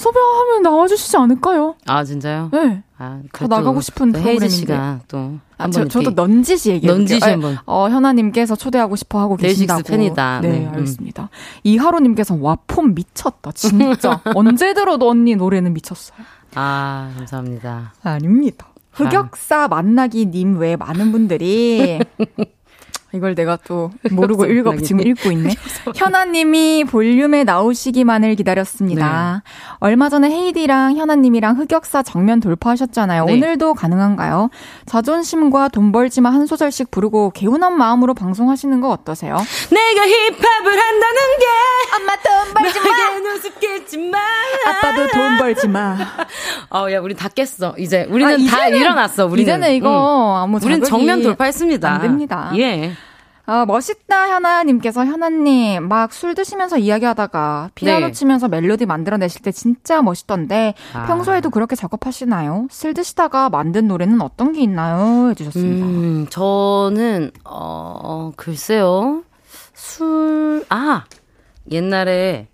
[0.01, 1.75] 섭외하면 나와주시지 않을까요?
[1.85, 2.49] 아 진짜요?
[2.51, 2.83] 네.
[2.97, 4.49] 아, 저 나가고 싶은 프로그램인데.
[4.49, 6.97] 씨가 또 아, 저, 저도 넌지시 얘기해볼게요.
[6.99, 7.57] 넌지시 아, 한번.
[7.65, 9.83] 어, 현아님께서 초대하고 싶어 하고 데이식스 계신다고.
[9.83, 10.39] 팬이다.
[10.41, 10.73] 네, 네, 음.
[10.73, 11.29] 알겠습니다.
[11.63, 13.51] 이하로님께서 와, 폼 미쳤다.
[13.53, 14.21] 진짜.
[14.35, 16.17] 언제 들어도 언니 노래는 미쳤어요.
[16.55, 17.93] 아 감사합니다.
[18.03, 18.67] 아닙니다.
[18.91, 21.99] 흑역사 만나기 님 외에 많은 분들이
[23.13, 25.55] 이걸 내가 또 모르고 흑역사 읽어 지금 읽고 있네.
[25.95, 29.43] 현아님이 볼륨에 나오시기만을 기다렸습니다.
[29.79, 33.25] 얼마 전에 헤이디랑 현아님이랑 흑역사 정면 돌파하셨잖아요.
[33.25, 33.33] 네.
[33.33, 34.49] 오늘도 가능한가요?
[34.85, 39.35] 자존심과 돈 벌지만 한 소절씩 부르고 개운한 마음으로 방송하시는 거 어떠세요?
[39.35, 41.45] 내가 힙합을 한다는 게
[41.99, 44.21] 엄마 돈 벌지 내겐 우습겠지만
[44.67, 45.97] 아빠도 돈 벌지 마.
[46.73, 50.43] 어야 우리 다 깼어 이제 우리는 아, 다 일어났어 우리는 이제는 이거 응.
[50.43, 52.51] 아무 우리는 정면 돌파했습니다 안 됩니다.
[52.57, 52.93] 예
[53.51, 55.05] 아, 멋있다, 현아님께서.
[55.05, 58.11] 현아님, 막 술 드시면서 이야기하다가 피아노 네.
[58.13, 61.05] 치면서 멜로디 만들어내실 때 진짜 멋있던데, 아.
[61.05, 62.67] 평소에도 그렇게 작업하시나요?
[62.71, 65.29] 술 드시다가 만든 노래는 어떤 게 있나요?
[65.31, 65.85] 해주셨습니다.
[65.85, 69.23] 음, 저는 어 글쎄요
[69.73, 71.03] 술 아
[71.71, 72.47] 옛날에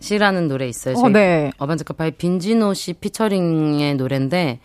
[0.00, 0.94] 겟이라는 노래 있어요.
[0.96, 1.52] 어, 저희 네.
[1.58, 4.60] 어반자카파의 빈지노 씨 피처링의 노래인데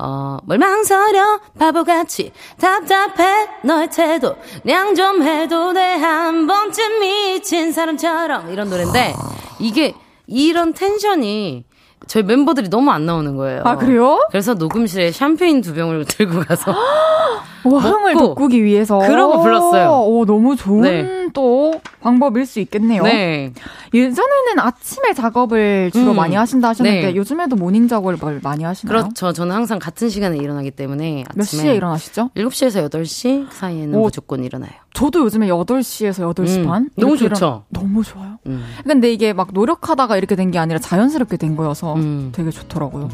[0.00, 8.68] 어, 뭘 망설여 바보같이 답답해 너의 태도 냥좀 해도 돼 한 번쯤 미친 사람처럼 이런
[8.68, 9.14] 노래인데
[9.58, 9.94] 이게
[10.26, 11.64] 이런 텐션이
[12.06, 13.62] 저희 멤버들이 너무 안 나오는 거예요.
[13.64, 14.20] 아, 그래요?
[14.30, 16.74] 그래서 녹음실에 샴페인 두 병을 들고 가서
[17.74, 18.98] 와, 흥을 먹고 돋구기 위해서.
[18.98, 19.90] 그러고 불렀어요.
[20.06, 21.26] 오, 너무 좋은 네.
[21.32, 23.02] 또 방법일 수 있겠네요.
[23.02, 23.52] 네.
[23.92, 26.16] 예전에는 아침에 작업을 주로 음.
[26.16, 27.16] 많이 하신다 하셨는데 네.
[27.16, 29.02] 요즘에도 morning 작업을 많이 하시나요?
[29.02, 29.32] 그렇죠.
[29.32, 32.30] 저는 항상 같은 시간에 일어나기 때문에 몇 시에 일어나시죠?
[32.36, 34.02] 7시에서 8시 그 사이에는 오.
[34.02, 34.70] 무조건 일어나요.
[34.94, 36.90] 저도 요즘에 8시에서 8시 음, 반?
[36.96, 37.34] 너무 좋죠.
[37.34, 38.38] 일어나- 너무 좋아요.
[38.46, 38.64] 음.
[38.86, 42.30] 근데 이게 막 노력하다가 이렇게 된 게 아니라 자연스럽게 된 거여서 음.
[42.32, 43.08] 되게 좋더라고요.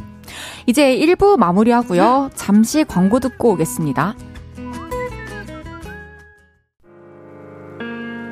[0.66, 2.30] 이제 1부 마무리하고요.
[2.34, 4.14] 잠시 광고 듣고 오겠습니다.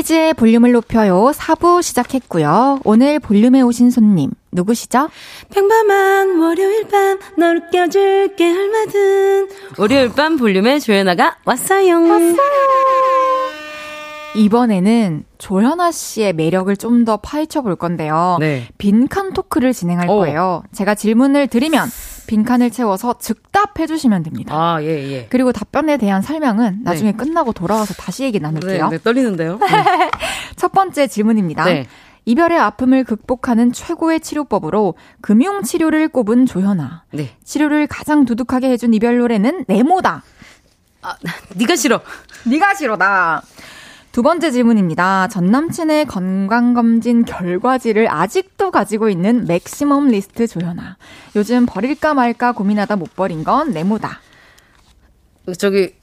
[0.00, 1.30] 헤이즈의 볼륨을 높여요.
[1.34, 2.80] 4부 시작했고요.
[2.84, 5.10] 오늘 볼륨에 오신 손님 누구시죠?
[5.52, 9.48] 평범한 월요일 밤 널 웃겨줄게 얼마든
[9.78, 11.98] 월요일 밤 볼륨에 조연아가 왔어요.
[14.36, 18.36] 이번에는 조현아 씨의 매력을 좀 더 파헤쳐 볼 건데요.
[18.40, 18.68] 네.
[18.76, 20.18] 빈칸 토크를 진행할 오.
[20.18, 20.62] 거예요.
[20.72, 21.88] 제가 질문을 드리면
[22.26, 24.54] 빈칸을 채워서 즉답해 주시면 됩니다.
[24.54, 25.26] 아, 예, 예.
[25.30, 28.88] 그리고 답변에 대한 설명은 나중에 끝나고 돌아와서 다시 얘기 네, 나눌게요.
[28.90, 29.58] 네, 떨리는데요.
[30.56, 31.64] 첫 번째 질문입니다.
[31.64, 31.86] 네.
[32.26, 37.04] 이별의 아픔을 극복하는 최고의 치료법으로 금융 치료를 꼽은 조현아.
[37.12, 37.30] 네.
[37.42, 40.22] 치료를 가장 두둑하게 해준 이별 노래는 네모다.
[41.02, 41.16] 아,
[41.56, 42.00] 네가 싫어.
[42.46, 43.42] 네가 싫어다.
[44.12, 45.28] 두 번째 질문입니다.
[45.28, 50.96] 전 남친의 건강검진 결과지를 아직도 가지고 있는 maximalist 조현아.
[51.36, 54.20] 요즘 버릴까 말까 고민하다 못 버린 건 네모다.
[55.58, 55.94] 저기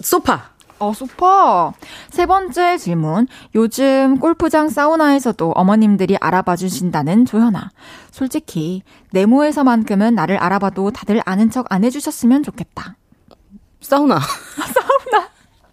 [0.00, 0.50] 소파.
[0.80, 1.72] 어, 소파.
[2.10, 3.28] 세 번째 질문.
[3.54, 7.70] 요즘 골프장 사우나에서도 어머님들이 알아봐 주신다는 조현아.
[8.10, 8.82] 솔직히,
[9.12, 12.96] 네모에서만큼은 나를 알아봐도 다들 아는 척 안 해주셨으면 좋겠다.
[13.80, 14.18] 사우나.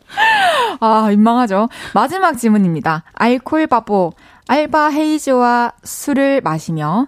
[0.79, 1.69] 아, 민망하죠.
[1.93, 3.03] 마지막 질문입니다.
[3.13, 4.13] 알콜 바보.
[4.47, 7.07] 알바 헤이즈와 술을 마시며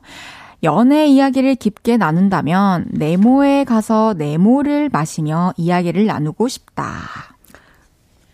[0.64, 7.02] 연애 이야기를 깊게 나눈다면 네모에 가서 네모를 마시며 이야기를 나누고 싶다.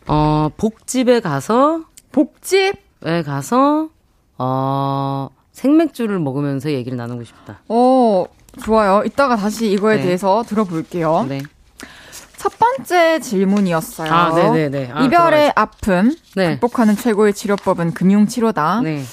[0.07, 2.75] 어, 복집에 가서 복집?
[3.05, 3.89] 에 가서
[4.37, 7.59] 어, 생맥주를 먹으면서 얘기를 나누고 싶다.
[7.69, 8.25] 어,
[8.61, 9.03] 좋아요.
[9.05, 10.03] 이따가 다시 이거에 네.
[10.03, 11.25] 대해서 들어볼게요.
[11.29, 11.41] 네.
[12.37, 14.11] 첫 번째 질문이었어요.
[14.13, 14.91] 아, 네네네.
[14.93, 16.51] 아, 이별의 아픔, 네.
[16.59, 18.81] 극복하는 최고의 치료법은 금융치료다.
[18.83, 19.03] 네.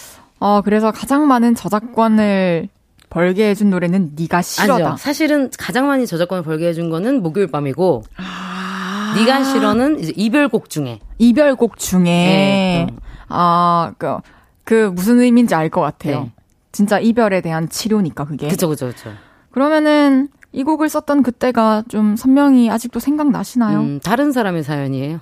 [0.41, 2.68] 어, 그래서 가장 많은 저작권을
[3.09, 4.75] 벌게 해준 노래는 네가 싫어다.
[4.75, 4.97] 아니요.
[4.99, 9.14] 사실은 가장 많이 저작권을 벌게 해준 거는 목요일 밤이고, 아.
[9.16, 11.01] 네가 싫어는 이제 이별곡 중에.
[11.18, 12.97] 이별곡 중에 네, 그.
[13.29, 14.16] 아, 그,
[14.64, 16.25] 그 무슨 의미인지 알 것 같아요.
[16.25, 16.33] 네.
[16.72, 18.49] 진짜 이별에 대한 치료니까 그게.
[18.49, 19.11] 그쵸, 그쵸, 그쵸.
[19.53, 23.80] 그러면은 이 곡을 썼던 그때가 좀 선명히 아직도 생각나시나요?
[23.80, 25.20] 음, 다른 사람의 사연이에요.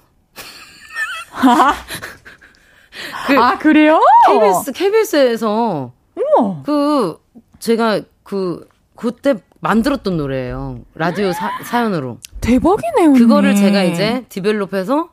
[3.26, 3.98] 그 아, 그래요?
[4.28, 5.92] KBS, KBS에서
[6.38, 6.62] 어머.
[6.64, 7.18] 그,
[7.58, 10.80] 제가 그, 그때 만들었던 노래예요.
[10.94, 12.18] 라디오 사, 사연으로.
[12.42, 13.14] 대박이네요.
[13.14, 13.60] 그거를 언니.
[13.60, 15.08] 제가 이제 디벨롭해서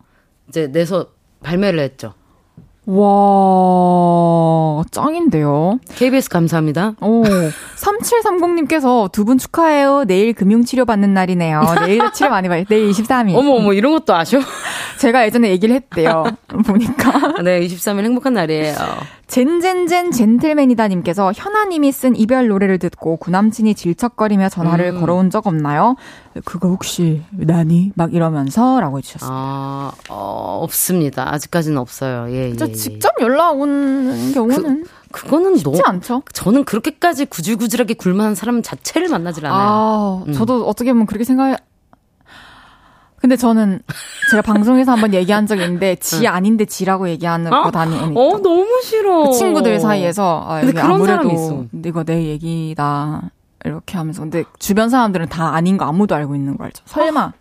[0.50, 1.12] 이제 내서
[1.44, 2.14] 발매를 했죠.
[2.86, 5.80] 와, 짱인데요.
[5.96, 6.94] KBS 감사합니다.
[7.02, 10.06] 오, 3730님께서 두 분 축하해요.
[10.08, 11.62] 내일 금융치료 받는 날이네요.
[11.86, 12.64] 내일 치료 많이 봐요.
[12.68, 13.36] 내일 23일.
[13.36, 14.40] 어머, 어머, 이런 것도 아셔?
[14.98, 16.24] 제가 예전에 얘기를 했대요.
[16.66, 17.42] 보니까.
[17.44, 18.76] 네, 23일 행복한 날이에요.
[19.30, 25.00] 젠젠젠 젠틀맨이다님께서 현아님이 쓴 이별 노래를 듣고 구남친이 질척거리며 전화를 음.
[25.00, 25.96] 걸어온 적 없나요?
[26.44, 27.92] 그거 혹시 나니?
[27.94, 29.30] 막 이러면서 라고 해주셨어요.
[29.32, 31.32] 아, 어, 없습니다.
[31.32, 32.26] 아직까지는 없어요.
[32.30, 32.56] 예, 예.
[32.60, 32.72] 예.
[32.74, 36.24] 직접 연락 오는 경우는 그 거는 쉽지 너무, 않죠?
[36.34, 39.60] 저는 그렇게까지 구질구질하게 굴만한 사람 자체를 만나질 않아요.
[39.62, 40.34] 아, 음.
[40.34, 41.60] 저도 어떻게 보면 그렇게 생각.
[43.22, 43.82] 근데 저는
[44.32, 47.64] 제가 방송에서 한번 얘기한 적이 있는데 지 아닌데 지라고 얘기하는 어?
[47.64, 49.26] 거 다니니까 어, 너무 싫어.
[49.30, 51.66] 그 친구들 사이에서 아, 근데 그런 아무래도 사람이 있어.
[51.86, 53.32] 이거 내 얘기다
[53.66, 56.84] 이렇게 하면서 근데 주변 사람들은 다 아닌 거 아무도 알고 있는 거 알죠?
[56.86, 57.34] 설마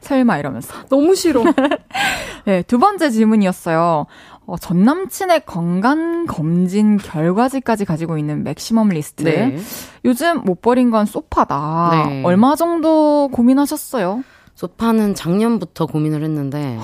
[0.00, 1.42] 설마 이러면서 너무 싫어.
[2.44, 4.06] 네, 두 번째 질문이었어요.
[4.44, 9.22] 어, 전 남친의 건강 검진 결과지까지 가지고 있는 maximalist.
[9.22, 9.56] 네.
[10.04, 12.06] 요즘 못 버린 건 소파다.
[12.08, 12.22] 네.
[12.24, 14.24] 얼마 정도 고민하셨어요?
[14.54, 16.78] 소파는 작년부터 고민을 했는데,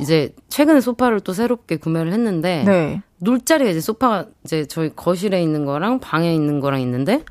[0.00, 3.02] 이제 최근에 소파를 또 새롭게 구매를 했는데, 네.
[3.24, 7.24] 놀 자리가 이제 소파가 이제 저희 거실에 있는 거랑 방에 있는 거랑 있는데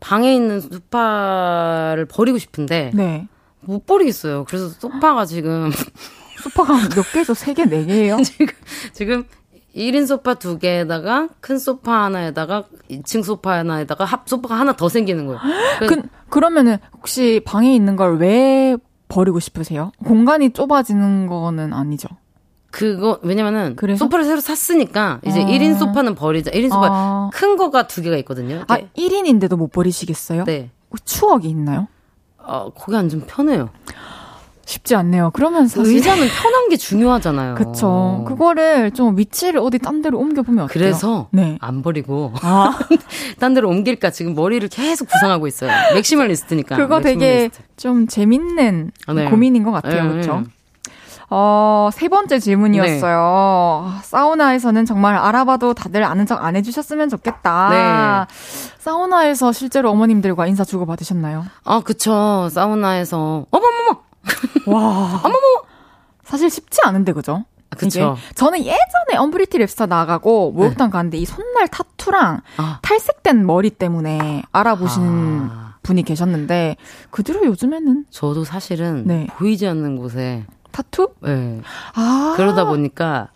[0.00, 3.28] 방에 있는 소파를 버리고 싶은데 네.
[3.60, 4.44] 못 버리겠어요.
[4.48, 5.70] 그래서 소파가 지금
[6.42, 7.34] 소파가 몇 개죠?
[7.34, 8.16] 세 개, 네 개예요?
[8.24, 8.46] 지금
[8.92, 9.24] 지금
[9.74, 15.26] 1인 소파 두 개에다가 큰 소파 하나에다가 2층 소파 하나에다가 합 소파가 하나 더 생기는
[15.26, 15.40] 거예요.
[15.88, 18.76] 그, 그러면은 혹시 방에 있는 걸 왜
[19.08, 19.92] 버리고 싶으세요?
[20.04, 22.08] 공간이 좁아지는 거는 아니죠.
[22.70, 24.04] 그거 왜냐면은 그래서?
[24.06, 25.46] 소파를 새로 샀으니까 이제 아.
[25.46, 26.50] 1인 소파는 버리자.
[26.50, 27.30] 1인 소파 아.
[27.32, 28.64] 큰 거가 두 개가 있거든요.
[28.68, 28.90] 아, 이렇게.
[28.94, 30.44] 1인인데도 못 버리시겠어요?
[30.44, 30.70] 네.
[31.04, 31.88] 추억이 있나요?
[32.38, 33.68] 어, 거기 앉으면 편해요.
[34.64, 35.30] 쉽지 않네요.
[35.32, 37.54] 그러면 사실 의자는 편한 게 중요하잖아요.
[37.56, 38.24] 그쵸.
[38.28, 40.72] 그거를 좀 위치를 어디 딴 데로 옮겨 보면 어때요?
[40.72, 41.58] 그래서 네.
[41.60, 42.78] 안 버리고 아,
[43.40, 45.70] 딴 데로 옮길까 지금 머리를 계속 구상하고 있어요.
[45.94, 46.76] maximalist니까.
[46.76, 47.18] 그거 되게
[47.50, 47.62] maximalist.
[47.76, 49.28] 좀 재밌는 아, 네.
[49.28, 50.04] 고민인 것 같아요.
[50.04, 50.40] 네, 그렇죠?
[50.40, 50.44] 네.
[51.34, 53.18] 어, 세 번째 질문이었어요.
[53.18, 58.26] 아, 사우나에서는 정말 알아봐도 다들 아는 척 안 해주셨으면 좋겠다.
[58.78, 61.46] 사우나에서 실제로 어머님들과 인사 주고 받으셨나요?
[61.64, 62.48] 아, 그쵸.
[62.50, 64.02] 사우나에서 어머머머.
[64.66, 65.20] 와.
[65.22, 65.38] 어머머.
[66.24, 67.44] 사실 쉽지 않은데, 그죠?
[67.72, 68.16] 아, 그쵸.
[68.16, 72.78] 이게 저는 예전에 언프리티 랩스타 나가고 목욕탕 갔는데 이 손날 타투랑 아.
[72.82, 75.76] 탈색된 머리 때문에 알아보시는 아.
[75.82, 76.76] 분이 계셨는데
[77.10, 79.26] 그 뒤로 요즘에는 저도 사실은 네.
[79.38, 81.14] 보이지 않는 곳에 타투?
[81.22, 81.60] 네.
[81.94, 83.28] 아 그러다 보니까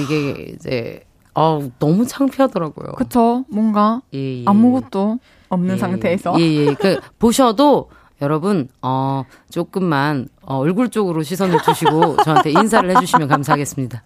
[0.00, 1.04] 이게 이제
[1.34, 2.92] 어, 너무 창피하더라고요.
[2.92, 4.44] 그쵸 뭔가 예, 예.
[4.46, 5.18] 아무것도
[5.48, 6.74] 없는 예, 상태에서 예, 예.
[6.74, 7.90] 그 보셔도
[8.22, 14.02] 여러분 어 조금만 어, 얼굴 쪽으로 시선을 주시고 저한테 인사를 해주시면 감사하겠습니다.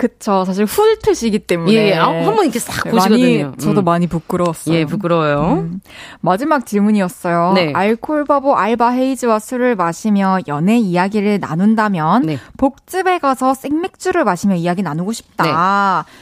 [0.00, 1.94] 그쵸 사실 훑으시기 때문에 예, 예.
[1.94, 3.54] 아, 한번 이렇게 싹 많이 보시거든요.
[3.58, 3.84] 저도 음.
[3.84, 4.74] 많이 부끄러웠어요.
[4.74, 5.58] 예, 부끄러워요.
[5.58, 5.80] 음.
[6.22, 7.52] 마지막 질문이었어요.
[7.54, 7.72] 네.
[7.74, 12.38] 알콜 바보 알바 헤이즈와 술을 마시며 연애 이야기를 나눈다면 네.
[12.56, 16.06] 복집에 가서 생맥주를 마시며 이야기 나누고 싶다.
[16.06, 16.12] 네.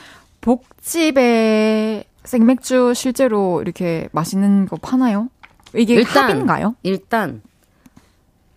[0.41, 5.29] 복집에 생맥주 실제로 이렇게 맛있는 거 파나요?
[5.75, 6.75] 이게 일단 합인가요?
[6.83, 7.43] 일단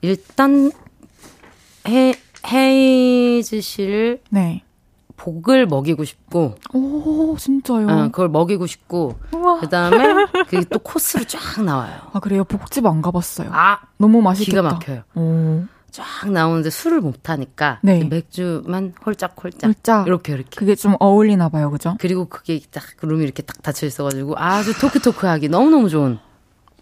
[0.02, 0.72] 일단
[1.88, 2.14] 해
[2.52, 4.64] 헤이즈 씨를 네.
[5.18, 7.88] 복을 먹이고 싶고 오 진짜요?
[7.88, 9.60] 어, 그걸 먹이고 싶고 우와.
[9.60, 11.96] 그다음에 그게 또 코스로 쫙 나와요.
[12.14, 12.44] 아 그래요?
[12.44, 13.50] 복집 안 가봤어요.
[13.54, 14.50] 아 너무 맛있겠다.
[14.50, 15.04] 기가 막혀요.
[15.16, 15.64] 오.
[15.92, 18.04] 쫙 나오는데 술을 못 하니까 네.
[18.06, 20.08] 맥주만 홀짝홀짝 홀짝.
[20.08, 21.98] 이렇게 이렇게 그게 좀 어울리나 봐요, 그죠?
[22.00, 26.18] 그리고 그게 딱 룸이 이렇게 딱 닫혀 있어가지고 아주 토크토크하기 너무 너무 좋은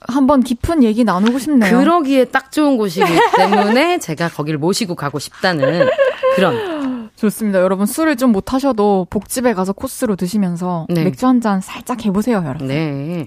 [0.01, 1.77] 한번 깊은 얘기 나누고 싶네요.
[1.77, 5.89] 그러기에 딱 좋은 곳이기 때문에 제가 거기를 모시고 가고 싶다는
[6.35, 7.59] 그런 좋습니다.
[7.59, 11.03] 여러분 술을 좀 못 하셔도 복집에 가서 코스로 드시면서 네.
[11.03, 12.67] 맥주 한 잔 살짝 해보세요, 여러분.
[12.67, 13.25] 네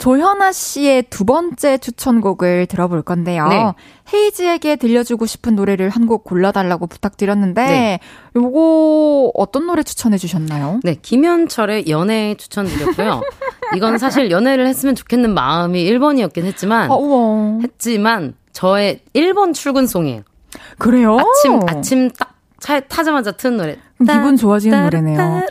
[0.00, 3.46] 조현아 씨의 두 번째 추천곡을 들어볼 건데요.
[3.48, 3.72] 네.
[4.12, 8.00] 헤이즈에게 들려주고 싶은 노래를 한 곡 골라달라고 부탁드렸는데 네.
[8.34, 10.80] 요거 어떤 노래 추천해 주셨나요?
[10.82, 13.20] 네, 김현철의 연애 추천드렸고요.
[13.76, 17.58] 이건 사실 연애를 했으면 좋겠는 마음이 1번이었긴 했지만 아, 우와.
[17.62, 20.22] 했지만 저의 1번 출근송이에요.
[20.78, 21.18] 그래요?
[21.18, 23.76] 아침 아침 딱 차에 타자마자 트는 노래.
[23.98, 25.46] 기분 좋아지는 따- 노래네요.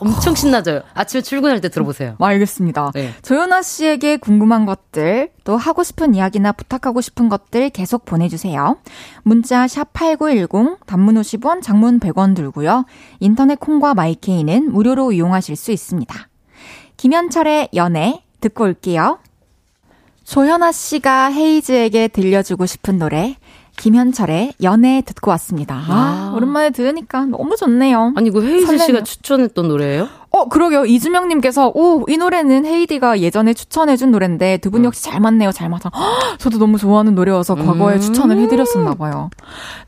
[0.00, 0.82] 엄청 신나져요.
[0.94, 2.16] 아침에 출근할 때 들어보세요.
[2.18, 2.92] 알겠습니다.
[2.94, 3.12] 네.
[3.22, 8.76] 조현아 씨에게 궁금한 것들, 또 하고 싶은 이야기나 부탁하고 싶은 것들 계속 보내주세요.
[9.22, 12.84] 문자 샵8910, 단문 50원, 장문 100원 들고요.
[13.20, 16.28] 인터넷 콩과 마이케이는 무료로 이용하실 수 있습니다.
[16.96, 19.18] 김현철의 연애 듣고 올게요.
[20.24, 23.36] 조현아 씨가 헤이즈에게 들려주고 싶은 노래,
[23.78, 25.76] 김현철의 연애 듣고 왔습니다.
[25.76, 26.32] 아, 아.
[26.36, 28.12] 오랜만에 들으니까 너무 좋네요.
[28.16, 28.86] 아니 이거 헤이즈 설레네요.
[28.86, 30.08] 씨가 추천했던 노래예요?
[30.30, 30.84] 어, 그러게요.
[30.84, 35.90] 이주명님께서, 오, 이 노래는 헤이디가 예전에 추천해준 노래인데, 두 분 역시 잘 맞네요, 잘 맞아.
[35.94, 38.00] 헉, 저도 너무 좋아하는 노래여서 과거에 음.
[38.00, 39.30] 추천을 해드렸었나봐요.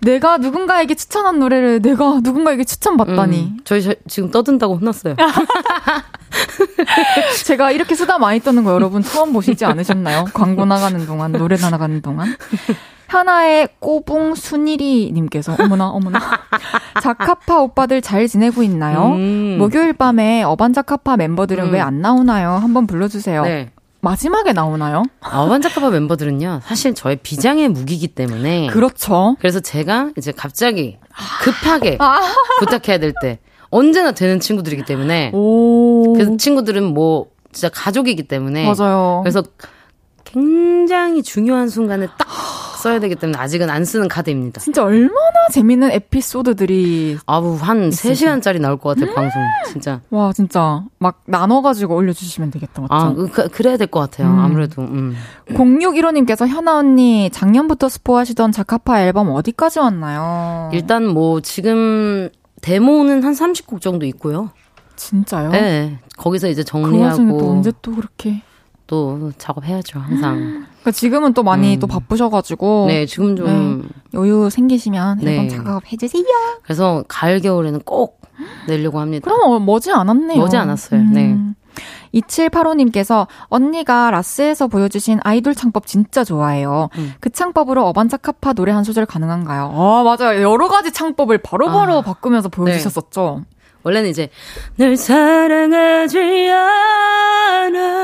[0.01, 3.39] 내가 누군가에게 추천한 노래를 내가 누군가에게 추천받다니.
[3.39, 5.17] 음, 저희 저- 지금 떠든다고 혼났어요.
[7.45, 10.25] 제가 이렇게 수다 많이 떠는 거 여러분 처음 보시지 않으셨나요?
[10.33, 12.35] 광고 나가는 동안, 노래 나가는 동안.
[13.11, 16.19] 현아의 꼬붕 순일이 님께서, 어머나, 어머나.
[17.03, 19.15] 자카파 오빠들 잘 지내고 있나요?
[19.15, 19.57] 음.
[19.59, 21.73] 목요일 밤에 어반자카파 멤버들은 음.
[21.73, 22.51] 왜안 나오나요?
[22.53, 23.43] 한번 불러주세요.
[23.43, 23.71] 네.
[24.01, 25.03] 마지막에 나오나요?
[25.21, 28.69] 어반자카파 멤버들은요, 사실 저의 비장의 무기이기 때문에.
[28.69, 29.37] 그렇죠.
[29.41, 30.97] 그래서 제가 이제 갑자기
[31.43, 32.21] 급하게 아.
[32.61, 33.41] 부탁해야 될 때
[33.71, 36.15] 언제나 되는 친구들이기 때문에 오.
[36.15, 39.21] 그 친구들은 뭐 진짜 가족이기 때문에 맞아요.
[39.23, 39.43] 그래서
[40.25, 42.29] 굉장히 중요한 순간에 딱
[42.81, 44.61] 써야 되기 때문에 아직은 안 쓰는 카드입니다.
[44.61, 48.15] 진짜 얼마나 재밌는 에피소드들이 아우 한 있으세요?
[48.37, 49.43] 3시간짜리 나올 것 같아요, 방송.
[49.69, 50.01] 진짜.
[50.11, 52.95] 와 진짜 막 나눠 가지고 올려 주시면 되겠다 맞죠?
[52.95, 54.29] 아, 그, 그래야 될 것 같아요.
[54.29, 54.39] 음.
[54.39, 54.83] 아무래도.
[54.83, 55.15] 음.
[55.49, 60.71] 0615님께서 현아 언니 작년부터 스포하시던 자카파 앨범 어디까지 왔나요?
[60.73, 62.29] 일단 뭐 지금
[62.63, 64.51] 데모는 한 30곡 정도 있고요.
[64.97, 65.51] 진짜요?
[65.51, 65.99] 네.
[66.19, 68.43] 거기서 이제 그 와중에 또 정리하고 언제 또 그렇게.
[68.91, 70.67] 또 작업해야죠, 항상.
[70.83, 71.79] 그러니까 지금은 또 많이 음.
[71.81, 72.87] 또 바쁘셔가지고.
[72.89, 75.49] 네, 지금 좀 여유 생기시면 앨범 네.
[75.49, 76.25] 작업 해주세요.
[76.65, 78.21] 그래서 가을 겨울에는 꼭
[78.67, 79.31] 내려고 합니다.
[79.31, 80.39] 그럼 어, 머지 않았네요.
[80.39, 81.05] 머지 않았어요.
[81.13, 81.39] 네.
[82.15, 86.89] 2785님께서 언니가 라스에서 보여주신 아이돌 창법 진짜 좋아해요.
[86.97, 87.15] 음.
[87.21, 89.73] 그 창법으로 어반자카파 노래 한 소절 가능한가요?
[89.73, 90.43] 아, 맞아요.
[90.43, 93.45] 여러 가지 창법을 바로바로 아, 바꾸면서 보여주셨었죠.
[93.83, 94.31] 원래는 이제
[94.77, 96.19] 널 사랑하지
[96.51, 98.00] 않아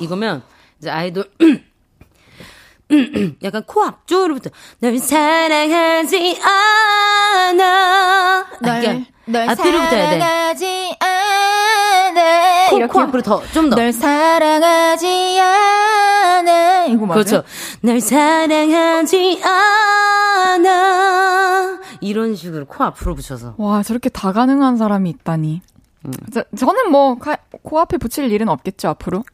[0.00, 0.42] 이거면
[0.78, 1.30] 이제 아이돌
[3.42, 10.18] 약간 코 앞쪽으로부터 널 사랑하지 않아 이렇게 앞뒤로부터 해야 돼.
[10.20, 12.68] 사랑하지 않아.
[12.70, 13.76] 코, 이렇게 코 앞으로 더좀 더.
[13.76, 16.84] 널 사랑하지 않아.
[16.86, 17.24] 이거 맞아요?
[17.24, 17.42] 그렇죠.
[17.80, 19.40] 널 사랑하지
[20.54, 21.80] 않아.
[22.00, 23.54] 이런 식으로 코 앞으로 붙여서.
[23.56, 25.62] 와, 저렇게 다 가능한 사람이 있다니.
[26.06, 26.12] 음.
[26.32, 29.24] 저, 저는 뭐, 가- 코앞에 붙일 일은 없겠죠, 앞으로?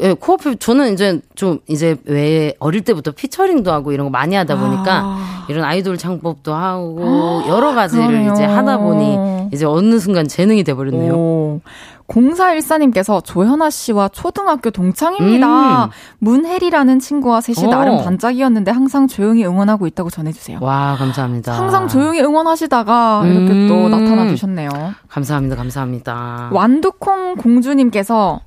[0.00, 4.56] 예, 코앞에 저는 이제 좀 이제 왜 어릴 때부터 피처링도 하고 이런 거 많이 하다
[4.58, 5.46] 보니까 아.
[5.48, 8.32] 이런 아이돌 창법도 하고 여러 가지를 그러네요.
[8.32, 11.14] 이제 하다 보니 이제 어느 순간 재능이 돼 버렸네요.
[11.14, 11.60] 오.
[12.08, 15.84] 0414님께서 조현아 씨와 초등학교 동창입니다.
[15.84, 15.90] 음.
[16.18, 17.70] 문혜리라는 친구와 셋이 어.
[17.70, 20.58] 나름 반짝이었는데 항상 조용히 응원하고 있다고 전해주세요.
[20.62, 21.52] 와, 감사합니다.
[21.52, 23.68] 항상 조용히 응원하시다가 이렇게 음.
[23.68, 24.70] 또 나타나 주셨네요.
[25.08, 25.56] 감사합니다.
[25.56, 26.50] 감사합니다.
[26.52, 28.40] 완두콩 공주님께서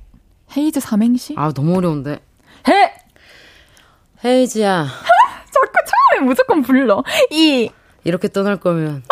[0.56, 1.34] 헤이즈 삼행시?
[1.38, 2.18] 아, 너무 어려운데.
[2.68, 2.92] 해!
[4.24, 5.72] 헤이지야, 자꾸
[6.16, 7.02] 처음에 무조건 불러.
[7.30, 7.70] 이,
[8.04, 9.02] 이렇게 떠날 거면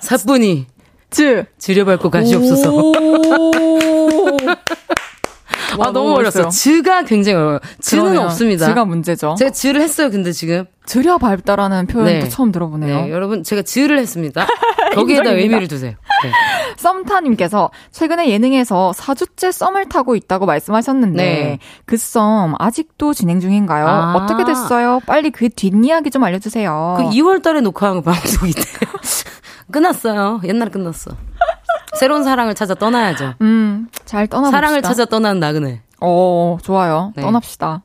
[0.00, 0.66] 사뿐히
[1.10, 1.44] 즈.
[1.58, 2.70] 지려밟고 가시옵소서.
[5.80, 6.48] 아, 너무 어려웠어요.
[6.48, 7.60] 즈가 굉장히 어려워요.
[7.80, 8.18] 즈는.
[8.18, 8.66] 없습니다.
[8.66, 9.34] 즈가 문제죠.
[9.38, 10.66] 제가 즈를 했어요, 근데 지금.
[10.86, 12.28] 들여 밟다라는 표현도 네.
[12.28, 13.02] 처음 들어보네요.
[13.06, 14.46] 네, 여러분, 제가 즈를 했습니다.
[14.94, 15.30] 거기에다.
[15.30, 15.94] 의미를 두세요.
[16.22, 16.30] 네.
[16.76, 21.58] 썸타님께서 최근에 예능에서 4주째 썸을 타고 있다고 말씀하셨는데 네.
[21.86, 23.86] 그썸 아직도 진행 중인가요?
[23.86, 24.14] 아.
[24.14, 25.00] 어떻게 됐어요?
[25.06, 26.96] 빨리 그 뒷이야기 좀 알려주세요.
[26.98, 28.02] 그 2월 달에 녹화한
[28.52, 28.92] 돼요.
[29.72, 30.40] 끝났어요.
[30.44, 31.12] 옛날에 끝났어.
[31.98, 33.34] 새로운 사랑을 찾아 떠나야죠.
[33.40, 34.56] 음, 잘 떠나봅시다.
[34.56, 35.82] 사랑을 찾아 떠난 나그네.
[36.00, 37.12] 어, 좋아요.
[37.16, 37.22] 네.
[37.22, 37.82] 떠납시다.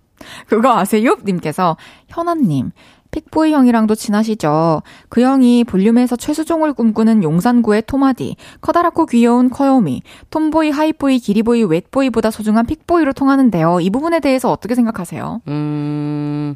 [0.47, 1.15] 그거 아세요?
[1.23, 1.77] 님께서
[2.09, 2.71] 현아님.
[3.11, 4.83] 픽보이 형이랑도 친하시죠?
[5.09, 12.67] 그 형이 볼륨에서 최수종을 꿈꾸는 용산구의 토마디, 커다랗고 귀여운 커요미, 톰보이, 하이보이, 기리보이, 웻보이보다 소중한
[12.67, 13.79] 픽보이로 통하는데요.
[13.81, 15.41] 이 부분에 대해서 어떻게 생각하세요?
[15.47, 16.55] 음,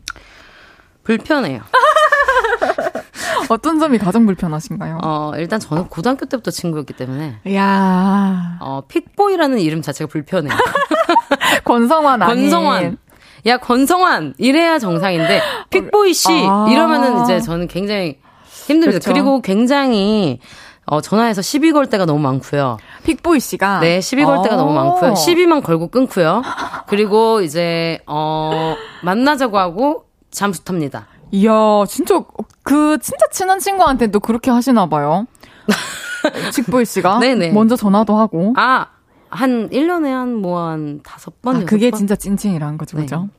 [1.04, 1.62] 불편해요.
[3.50, 5.00] 어떤 점이 가장 불편하신가요?
[5.04, 10.54] 어, 일단 저는 고등학교 때부터 친구였기 때문에, 이야, 어, 픽보이라는 이름 자체가 불편해요.
[11.66, 12.50] 권성환 아닌.
[12.50, 12.98] 권성환.
[13.46, 14.36] 야, 권성환!
[14.38, 16.30] 이래야 정상인데, 픽보이 씨!
[16.48, 16.68] 아.
[16.70, 18.20] 이러면은 이제 저는 굉장히
[18.66, 19.00] 힘듭니다.
[19.00, 19.12] 그렇죠.
[19.12, 20.39] 그리고 굉장히,
[20.86, 22.78] 어, 전화해서 시비 걸 때가 너무 많고요.
[23.06, 23.80] 픽보이 씨가.
[23.80, 24.58] 네, 시비 걸 때가 어.
[24.58, 25.16] 너무 많고요.
[25.16, 26.41] 시비만 걸고 끊고요.
[26.88, 31.08] 그리고 이제, 어, 만나자고 하고 잠수 탑니다.
[31.34, 31.51] 이야,
[31.88, 32.23] 진짜,
[32.61, 35.25] 그, 진짜 친한 친구한테도 그렇게 하시나 봐요.
[36.53, 37.19] 칙보이 씨가.
[37.19, 37.51] 네네.
[37.51, 38.53] 먼저 전화도 하고.
[38.55, 38.88] 아,
[39.29, 41.97] 한 1년에 한 뭐 한 다섯 번, 아, 그게 번?
[41.97, 43.03] 진짜 찐친이라는 거죠, 네.
[43.03, 43.29] 그죠?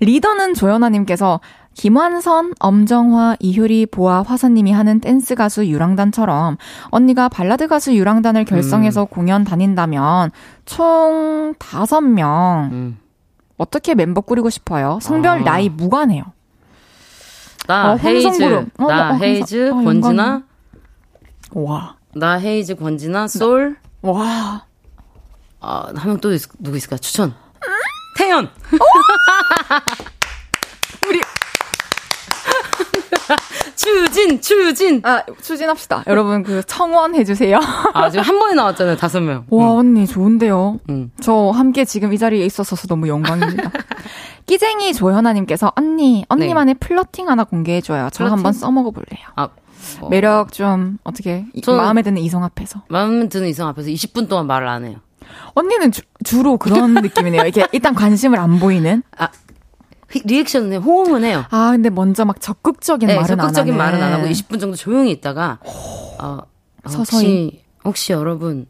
[0.00, 1.40] 리더는 조연아님께서
[1.72, 6.56] 김완선, 엄정화, 이효리, 보아, 화사님이 하는 댄스 가수 유랑단처럼
[6.90, 9.06] 언니가 발라드 가수 유랑단을 결성해서 음.
[9.08, 10.30] 공연 다닌다면
[10.66, 12.98] 총 다섯 명 음.
[13.56, 14.98] 어떻게 멤버 꾸리고 싶어요?
[15.00, 15.44] 성별, 아.
[15.44, 16.22] 나이 무관해요.
[17.66, 18.66] 나 어, 헤이즈.
[18.78, 19.22] 어, 나 어, 혼성.
[19.22, 20.42] 헤이즈, 어, 권진아, 영광이네.
[21.52, 24.66] 와, 나 헤이즈, 권진아, 솔, 와.
[25.60, 26.98] 아, 한 명 또 누구 있을까?
[26.98, 27.34] 추천.
[28.18, 28.50] 태연!
[31.08, 31.20] 우리
[33.76, 35.00] 추진, 추진!
[35.04, 36.04] 아 추진합시다.
[36.06, 37.58] 여러분 그 청원 해주세요.
[37.92, 39.44] 아, 지금 한 번에 나왔잖아요, 다섯 명.
[39.50, 40.80] 와 언니 좋은데요.
[40.90, 41.10] 음.
[41.20, 43.70] 저 함께 지금 이 자리에 있어서 너무 영광입니다.
[44.46, 48.08] 끼쟁이 조현아님께서 언니 언니만의 플러팅 하나 공개해줘요.
[48.12, 48.26] 저?
[48.26, 49.26] 한번 써먹어 볼래요.
[49.36, 49.48] 아,
[50.00, 52.82] 어, 매력 좀 어떻게 마음에 드는 이성 앞에서.
[52.88, 54.96] 마음에 드는 이성 앞에서 20분 동안 말을 안 해요.
[55.54, 55.90] 언니는
[56.24, 57.42] 주, 로 그런 느낌이네요.
[57.42, 59.02] 이렇게 일단 관심을 안 보이는.
[59.16, 59.43] 아, 휘-
[60.24, 60.80] 리액션은 해요.
[60.80, 61.44] 호응은 해요.
[61.50, 63.78] 아 근데 먼저 막 적극적인 네, 말은 적극적인 안.
[63.78, 66.38] 말은 안 하고 20분 정도 조용히 있다가 어, 어,
[66.88, 67.04] 서서히.
[67.04, 68.66] 혹시 혹시 여러분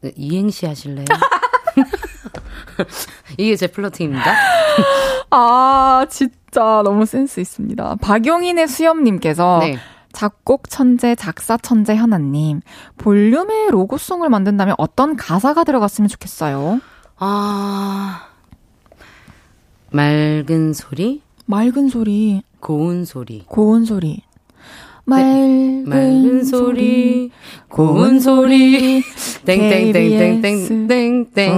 [0.00, 1.06] 그 이행시 하실래요?
[3.38, 4.34] 이게 제 플러팅입니다.
[5.30, 7.96] 아 진짜 너무 센스 있습니다.
[8.00, 9.78] 박용인의 수염님께서 네.
[10.12, 12.60] 작곡 천재, 작사 천재 현아님.
[12.96, 16.80] 볼륨의 로고송을 만든다면 어떤 가사가 들어갔으면 좋겠어요?
[17.18, 18.27] 아
[19.90, 24.22] 맑은 소리, 맑은 소리, 고운 소리, 고운 소리.
[25.04, 27.30] 맑은, 맑은 소리,
[27.68, 29.02] 고운 소리,
[29.46, 31.52] 땡땡땡땡땡땡땡.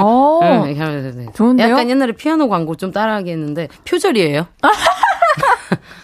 [0.00, 0.40] 어.
[1.12, 1.26] 돼.
[1.34, 1.68] 좋은데요?
[1.68, 4.46] 약간 옛날에 피아노 광고 좀 따라하기 했는데 표절이에요.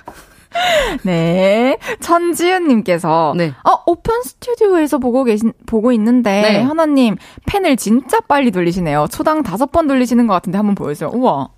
[1.03, 1.79] 네.
[2.01, 3.35] 천지은님께서.
[3.37, 3.53] 네.
[3.65, 6.63] 어, 오픈 스튜디오에서 보고 계신, 보고 있는데, 네.
[6.63, 9.07] 현아님, 펜을 진짜 빨리 돌리시네요.
[9.11, 11.11] 초당 다섯 번 돌리시는 것 같은데 한번 보여주세요.
[11.13, 11.49] 우와.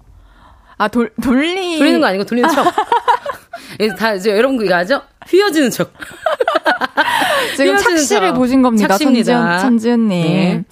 [0.79, 1.79] 아, 돌, 돌리.
[1.79, 2.65] 돌리는 거 아니고 돌리는 척.
[3.99, 5.01] 다 이제 여러분 이거 아죠?
[5.29, 5.93] 휘어지는 척.
[7.57, 8.35] 지금 휘어지는 착시를 척.
[8.35, 8.89] 보신 겁니다.
[8.89, 9.59] 착시입니다.
[9.59, 10.09] 천지은, 천지은님.
[10.09, 10.65] 네.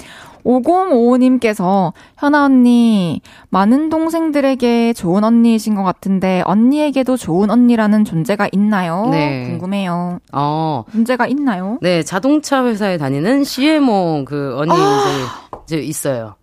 [0.45, 3.20] 5055님께서 현아 언니
[3.51, 9.09] 많은 동생들에게 좋은 언니이신 것 같은데 언니에게도 좋은 언니라는 존재가 있나요?
[9.11, 9.45] 네.
[9.47, 10.18] 궁금해요.
[10.32, 10.84] 어.
[10.93, 11.78] 존재가 있나요?
[11.82, 16.34] 네, 자동차 회사에 다니는 CMO 그 언니 이제, 이제 있어요.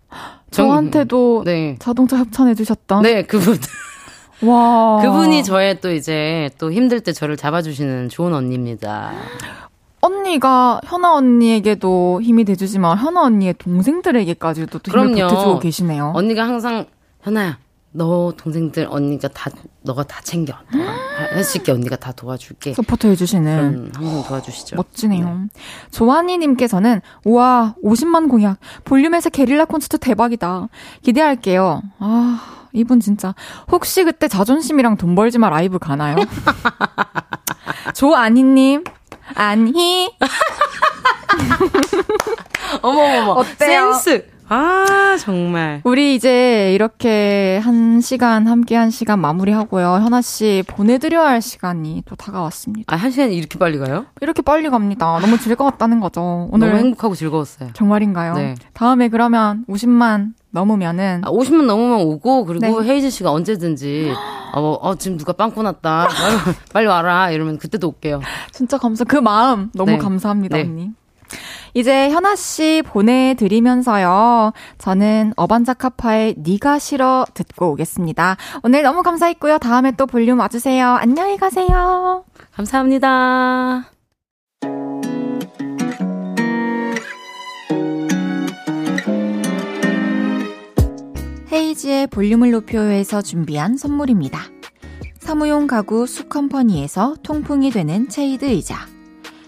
[0.50, 1.76] 정- 저한테도 네.
[1.78, 3.58] 자동차 협찬해 주셨던 네, 그분.
[4.42, 9.10] 와 그분이 저의 또 이제 또 힘들 때 저를 잡아주시는 좋은 언니입니다.
[10.00, 15.28] 언니가 현아 언니에게도 힘이 돼주지만 현아 언니의 동생들에게까지도 또 힘을 그럼요.
[15.34, 16.12] 보태주고 계시네요.
[16.14, 16.86] 언니가 항상
[17.22, 17.58] 현아야,
[17.90, 19.50] 너 동생들 언니가 다
[19.82, 20.54] 너가 다 챙겨.
[21.32, 22.74] 할 수 있게 언니가 다 도와줄게.
[22.74, 24.76] support 해주시는 음, 항상 도와주시죠.
[24.76, 25.46] 멋지네요.
[25.90, 30.68] 조현아님께서는 우와 50만 공약 볼륨에서 게릴라 콘서트 대박이다.
[31.02, 31.82] 기대할게요.
[31.98, 32.40] 아
[32.72, 33.34] 이분 진짜
[33.72, 36.16] 혹시 그때 자존심이랑 돈 벌지 마 라이브 가나요?
[37.94, 38.84] 조아니님
[39.34, 40.10] 안희
[42.82, 43.32] 어머머머.
[43.32, 43.92] 어때요?
[43.94, 44.37] 센스.
[44.48, 45.82] 아 정말.
[45.84, 49.86] 우리 이제 이렇게 한 시간 함께 한 시간 마무리하고요.
[49.86, 52.94] 현아 씨 보내드려야 할 시간이 또 다가왔습니다.
[52.94, 54.06] 아, 한 시간이 이렇게 빨리 가요?
[54.20, 55.18] 이렇게 빨리 갑니다.
[55.20, 56.48] 너무 즐거웠다는 거죠.
[56.50, 57.70] 오늘 너무 행복하고 즐거웠어요.
[57.74, 58.34] 정말인가요?
[58.34, 58.54] 네.
[58.72, 62.88] 다음에 그러면 50만 넘으면은 아, 50만 넘으면 오고 그리고 네.
[62.88, 64.12] 헤이즈 씨가 언제든지
[64.54, 68.22] 어, 어 지금 누가 빵꾸 났다 빨리, 빨리 와라 이러면 그때도 올게요.
[68.50, 69.04] 진짜 감사.
[69.04, 69.98] 그 마음 너무 네.
[69.98, 70.62] 감사합니다, 네.
[70.62, 70.90] 언니.
[71.74, 74.52] 이제 현아 씨 보내드리면서요.
[74.78, 78.36] 저는 어반자카파의 니가 싫어 듣고 오겠습니다.
[78.62, 79.58] 오늘 너무 감사했고요.
[79.58, 80.86] 다음에 또 볼륨 와주세요.
[80.86, 82.24] 안녕히 가세요.
[82.52, 83.90] 감사합니다.
[91.50, 94.40] 헤이즈의 볼륨을 높여요에서 준비한 선물입니다.
[95.18, 98.97] 사무용 가구 수컴퍼니에서 통풍이 되는 체이드 의자.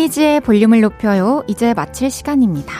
[0.00, 1.44] 헤이지의 볼륨을 높여요.
[1.46, 2.72] 이제 마칠 시간입니다.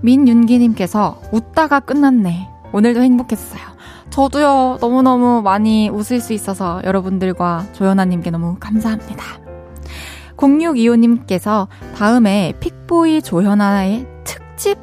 [0.00, 2.48] 민윤기님께서 웃다가 끝났네.
[2.72, 3.60] 오늘도 행복했어요.
[4.08, 9.22] 저도요, 너무너무 많이 웃을 수 있어서 여러분들과 조연아님께 너무 감사합니다.
[10.36, 14.78] 0625님께서 다음에 픽보이 조현아의 특집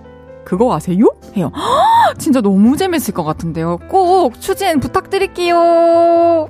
[0.45, 1.05] 그거 아세요?
[1.35, 1.51] 해요.
[1.55, 3.79] 헉, 진짜 너무 재밌을 것 같은데요.
[3.89, 6.49] 꼭 추진 부탁드릴게요.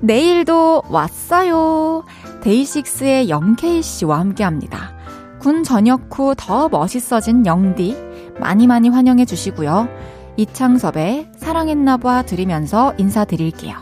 [0.00, 2.04] 내일도 왔어요.
[2.42, 4.92] 데이식스의 영케이 씨와 함께 합니다.
[5.40, 7.96] 군 전역 후 더 멋있어진 영디
[8.40, 9.88] 많이 많이 환영해 주시고요.
[10.36, 13.76] 이창섭의 사랑했나봐 들으면서 인사드릴게요.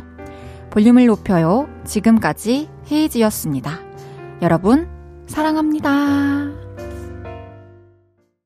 [0.70, 1.69] 볼륨을 높여요.
[1.85, 3.78] 지금까지 헤이지였습니다.
[4.43, 4.89] 여러분,
[5.27, 6.66] 사랑합니다.